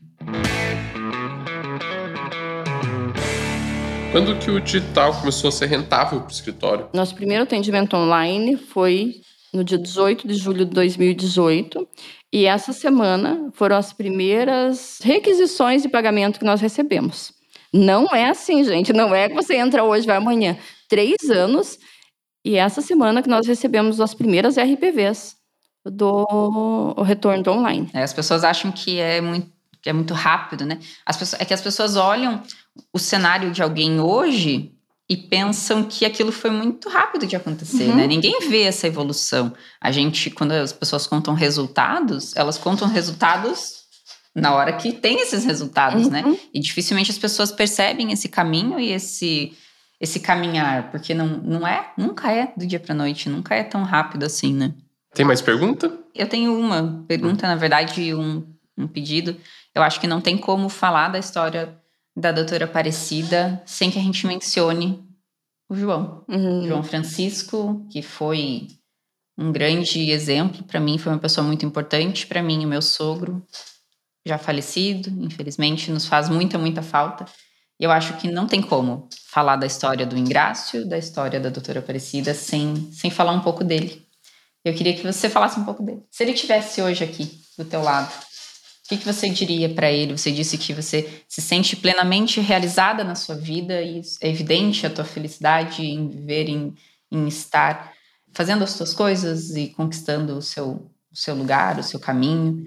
[4.12, 6.90] Quando que o digital começou a ser rentável para o escritório?
[6.94, 9.22] Nosso primeiro atendimento online foi
[9.54, 11.88] no dia 18 de julho de 2018.
[12.34, 17.32] E essa semana foram as primeiras requisições de pagamento que nós recebemos.
[17.74, 18.92] Não é assim, gente.
[18.92, 20.58] Não é que você entra hoje, vai amanhã.
[20.90, 21.78] Três anos
[22.44, 25.36] e essa semana que nós recebemos as primeiras RPVs
[25.86, 27.90] do retorno do online.
[27.94, 30.80] É, as pessoas acham que é muito, que é muito rápido, né?
[31.06, 32.42] As pessoas, é que as pessoas olham
[32.94, 34.72] o cenário de alguém hoje
[35.10, 37.96] e pensam que aquilo foi muito rápido de acontecer, uhum.
[37.96, 38.08] né?
[38.08, 39.54] Ninguém vê essa evolução.
[39.80, 43.82] A gente, quando as pessoas contam resultados, elas contam resultados
[44.34, 46.24] na hora que tem esses resultados, né?
[46.24, 46.32] uhum.
[46.32, 46.40] né?
[46.54, 49.54] E dificilmente as pessoas percebem esse caminho e esse
[50.02, 53.84] esse caminhar, porque não, não é, nunca é do dia para noite, nunca é tão
[53.84, 54.74] rápido assim, né?
[55.14, 55.96] Tem mais pergunta?
[56.16, 58.44] Eu tenho uma pergunta, na verdade, um,
[58.76, 59.38] um pedido.
[59.76, 61.78] Eu acho que não tem como falar da história
[62.16, 65.06] da doutora Aparecida sem que a gente mencione
[65.70, 66.26] o João.
[66.28, 66.68] Uhum.
[66.68, 68.70] João Francisco, que foi
[69.38, 73.46] um grande exemplo para mim, foi uma pessoa muito importante para mim, o meu sogro,
[74.26, 77.26] já falecido, infelizmente, nos faz muita, muita falta.
[77.82, 81.80] Eu acho que não tem como falar da história do Ingrácio, da história da doutora
[81.80, 84.06] Aparecida, sem, sem falar um pouco dele.
[84.64, 86.04] Eu queria que você falasse um pouco dele.
[86.12, 88.14] Se ele tivesse hoje aqui, do teu lado,
[88.86, 90.16] o que, que você diria para ele?
[90.16, 94.90] Você disse que você se sente plenamente realizada na sua vida e é evidente a
[94.92, 96.76] tua felicidade em viver, em,
[97.12, 97.94] em estar
[98.32, 102.64] fazendo as suas coisas e conquistando o seu, o seu lugar, o seu caminho.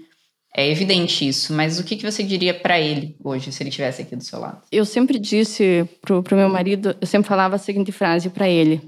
[0.57, 4.01] É evidente isso, mas o que, que você diria para ele hoje, se ele estivesse
[4.01, 4.61] aqui do seu lado?
[4.71, 8.81] Eu sempre disse pro, pro meu marido, eu sempre falava a seguinte frase para ele,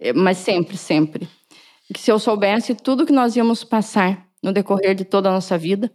[0.00, 1.28] é, mas sempre, sempre,
[1.92, 5.58] que se eu soubesse tudo que nós íamos passar no decorrer de toda a nossa
[5.58, 5.92] vida,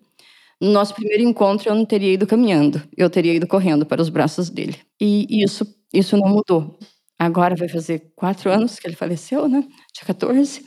[0.61, 4.09] no nosso primeiro encontro eu não teria ido caminhando, eu teria ido correndo para os
[4.09, 4.77] braços dele.
[5.01, 6.77] E isso, isso não mudou.
[7.17, 9.61] Agora vai fazer quatro anos que ele faleceu, né?
[9.93, 10.63] Dia 14.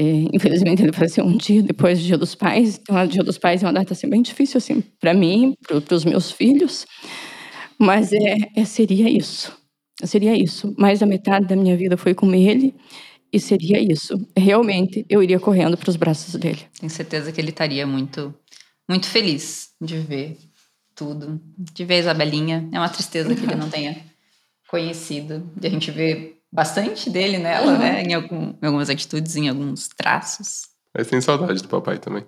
[0.00, 3.36] É, infelizmente ele faleceu um dia depois do Dia dos Pais, então o Dia dos
[3.36, 6.86] Pais é uma data assim, bem difícil assim para mim, para os meus filhos,
[7.76, 9.52] mas é, é, seria isso,
[10.04, 10.72] seria isso.
[10.78, 12.76] Mais da metade da minha vida foi com ele
[13.32, 14.14] e seria isso.
[14.36, 16.60] Realmente eu iria correndo para os braços dele.
[16.78, 18.32] Tenho certeza que ele estaria muito,
[18.88, 20.38] muito feliz de ver
[20.94, 22.68] tudo, de ver a Isabelinha.
[22.72, 23.96] É uma tristeza que ele não tenha
[24.68, 27.78] conhecido, de a gente ver bastante dele nela, uhum.
[27.78, 28.02] né?
[28.02, 30.68] Em, algum, em, algumas atitudes, em alguns traços.
[30.96, 32.24] Mas tem saudade do papai também.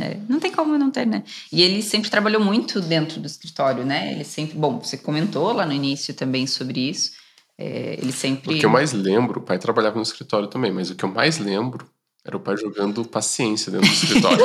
[0.00, 1.24] É, não tem como não ter, né?
[1.50, 4.12] E ele sempre trabalhou muito dentro do escritório, né?
[4.12, 4.56] Ele sempre.
[4.56, 7.12] Bom, você comentou lá no início também sobre isso.
[7.58, 8.54] É, ele sempre.
[8.54, 11.08] O que eu mais lembro, o pai trabalhava no escritório também, mas o que eu
[11.08, 11.88] mais lembro
[12.22, 14.44] era o pai jogando paciência dentro do escritório.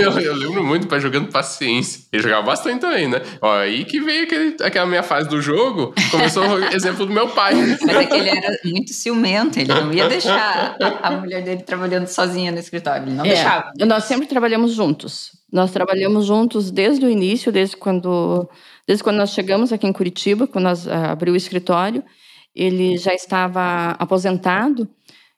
[0.00, 2.02] eu, eu, lembro muito do pai jogando paciência.
[2.12, 3.20] Ele jogava bastante também, né?
[3.42, 7.28] Ó, aí que veio aquele, aquela minha fase do jogo, começou o exemplo do meu
[7.28, 7.54] pai.
[7.54, 11.62] Mas é que ele era muito ciumento, ele não ia deixar a, a mulher dele
[11.62, 13.72] trabalhando sozinha no escritório, ele não é, deixava.
[13.80, 15.32] Nós sempre trabalhamos juntos.
[15.52, 18.48] Nós trabalhamos juntos desde o início, desde quando,
[18.86, 22.02] desde quando nós chegamos aqui em Curitiba, quando nós uh, abriu o escritório.
[22.54, 24.88] Ele já estava aposentado,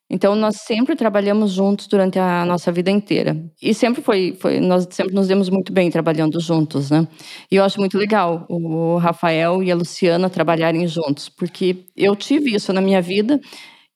[0.09, 4.87] então nós sempre trabalhamos juntos durante a nossa vida inteira e sempre foi, foi nós
[4.91, 7.07] sempre nos demos muito bem trabalhando juntos, né?
[7.51, 12.55] E eu acho muito legal o Rafael e a Luciana trabalharem juntos, porque eu tive
[12.55, 13.41] isso na minha vida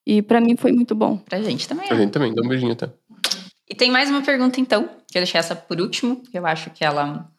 [0.04, 1.16] e para mim foi muito bom.
[1.18, 1.86] Pra gente também.
[1.86, 2.34] Pra gente também.
[2.34, 2.90] Dá um beijinho até.
[3.68, 6.70] E tem mais uma pergunta então, que eu deixei essa por último, que eu acho
[6.70, 7.30] que ela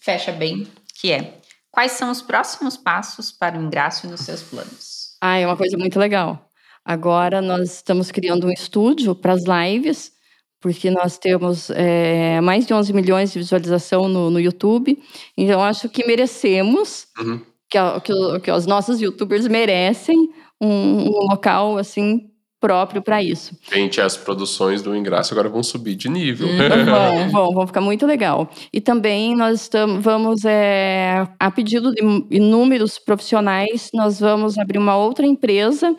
[0.00, 0.68] fecha bem,
[1.00, 1.40] que é:
[1.72, 5.16] quais são os próximos passos para o ingresso nos seus planos?
[5.20, 6.48] Ah, é uma coisa muito legal.
[6.84, 10.12] Agora nós estamos criando um estúdio para as lives,
[10.60, 14.98] porque nós temos é, mais de 11 milhões de visualização no, no YouTube.
[15.36, 17.40] Então, acho que merecemos, uhum.
[17.70, 20.30] que, que, que, os nossos youtubers merecem
[20.60, 22.30] um, um local assim
[22.60, 23.54] próprio para isso.
[23.70, 26.48] Gente, as produções do Ingresso agora vão subir de nível.
[26.86, 28.48] vão, vão, vão ficar muito legal.
[28.72, 34.96] E também nós estamos, vamos, é, a pedido de inúmeros profissionais, nós vamos abrir uma
[34.96, 35.94] outra empresa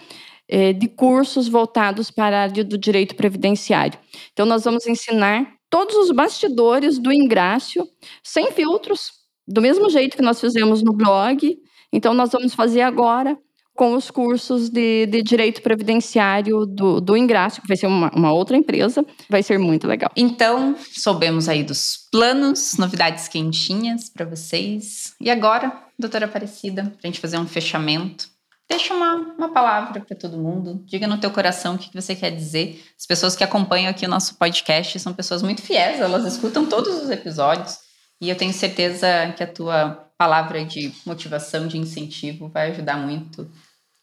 [0.47, 3.99] é, de cursos voltados para a área do direito previdenciário.
[4.31, 7.87] Então, nós vamos ensinar todos os bastidores do ingrácio,
[8.23, 9.11] sem filtros,
[9.47, 11.57] do mesmo jeito que nós fizemos no blog.
[11.91, 13.37] Então, nós vamos fazer agora
[13.75, 18.31] com os cursos de, de direito previdenciário do, do Ingrácio, que vai ser uma, uma,
[18.31, 20.09] outra empresa, vai ser muito legal.
[20.15, 25.13] Então, soubemos aí dos planos, novidades quentinhas para vocês.
[25.19, 28.29] E agora, doutora Aparecida, para a gente fazer um fechamento,
[28.67, 30.83] Deixa uma, uma palavra para todo mundo.
[30.85, 32.83] Diga no teu coração o que, que você quer dizer.
[32.97, 37.03] As pessoas que acompanham aqui o nosso podcast são pessoas muito fiéis, elas escutam todos
[37.03, 37.77] os episódios.
[38.19, 43.49] E eu tenho certeza que a tua palavra de motivação, de incentivo, vai ajudar muito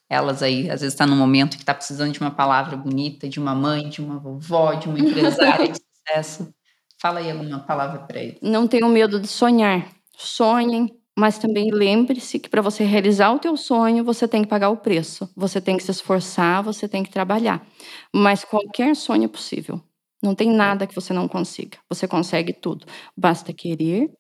[0.08, 0.70] elas aí.
[0.70, 3.88] Às vezes está num momento que está precisando de uma palavra bonita, de uma mãe,
[3.88, 6.54] de uma vovó, de uma empresária de sucesso.
[7.00, 8.38] Fala aí alguma palavra para eles.
[8.42, 9.88] Não tenham medo de sonhar.
[10.16, 14.70] Sonhem, mas também lembre-se que para você realizar o teu sonho, você tem que pagar
[14.70, 15.30] o preço.
[15.36, 17.64] Você tem que se esforçar, você tem que trabalhar.
[18.12, 19.80] Mas qualquer sonho é possível.
[20.22, 21.76] Não tem nada que você não consiga.
[21.88, 22.86] Você consegue tudo.
[23.16, 24.10] Basta querer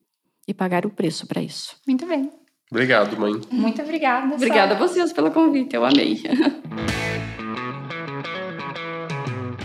[0.46, 1.76] e pagar o preço para isso.
[1.86, 2.30] Muito bem.
[2.70, 3.40] Obrigado, mãe.
[3.50, 4.34] Muito obrigada.
[4.34, 6.22] Obrigada a vocês pelo convite, eu amei.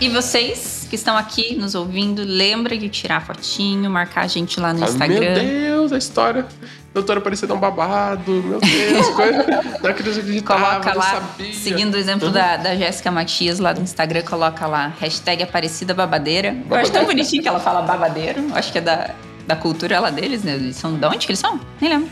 [0.00, 4.72] E vocês que estão aqui nos ouvindo, lembra de tirar fotinho, marcar a gente lá
[4.72, 5.18] no ah, Instagram.
[5.18, 6.46] Meu Deus, a história.
[6.92, 9.44] Doutora Aparecida é um babado, meu Deus, coisa.
[9.82, 11.52] Não Coloca lá, sabia.
[11.52, 16.50] seguindo o exemplo da, da Jéssica Matias lá no Instagram, coloca lá, hashtag Aparecida Babadeira.
[16.50, 16.74] Babadeira.
[16.74, 18.42] Eu acho tão bonitinho que ela fala babadeiro.
[18.54, 19.10] Acho que é da,
[19.46, 20.54] da cultura lá deles, né?
[20.54, 21.60] Eles são de onde que eles são?
[21.80, 22.08] Nem lembro.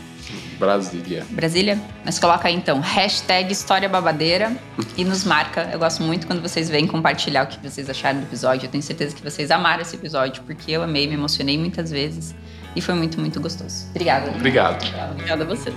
[0.59, 1.25] Brasília.
[1.29, 1.79] Brasília?
[2.03, 4.51] Mas coloca aí então, hashtag História Babadeira
[4.95, 5.69] e nos marca.
[5.71, 8.65] Eu gosto muito quando vocês vêm compartilhar o que vocês acharam do episódio.
[8.65, 12.33] Eu tenho certeza que vocês amaram esse episódio, porque eu amei, me emocionei muitas vezes.
[12.75, 13.87] E foi muito, muito gostoso.
[13.89, 14.31] Obrigada.
[14.31, 14.85] Obrigado.
[15.11, 15.75] Obrigada a vocês.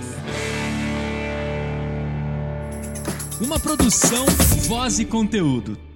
[3.41, 4.25] Uma produção,
[4.67, 5.90] voz e conteúdo.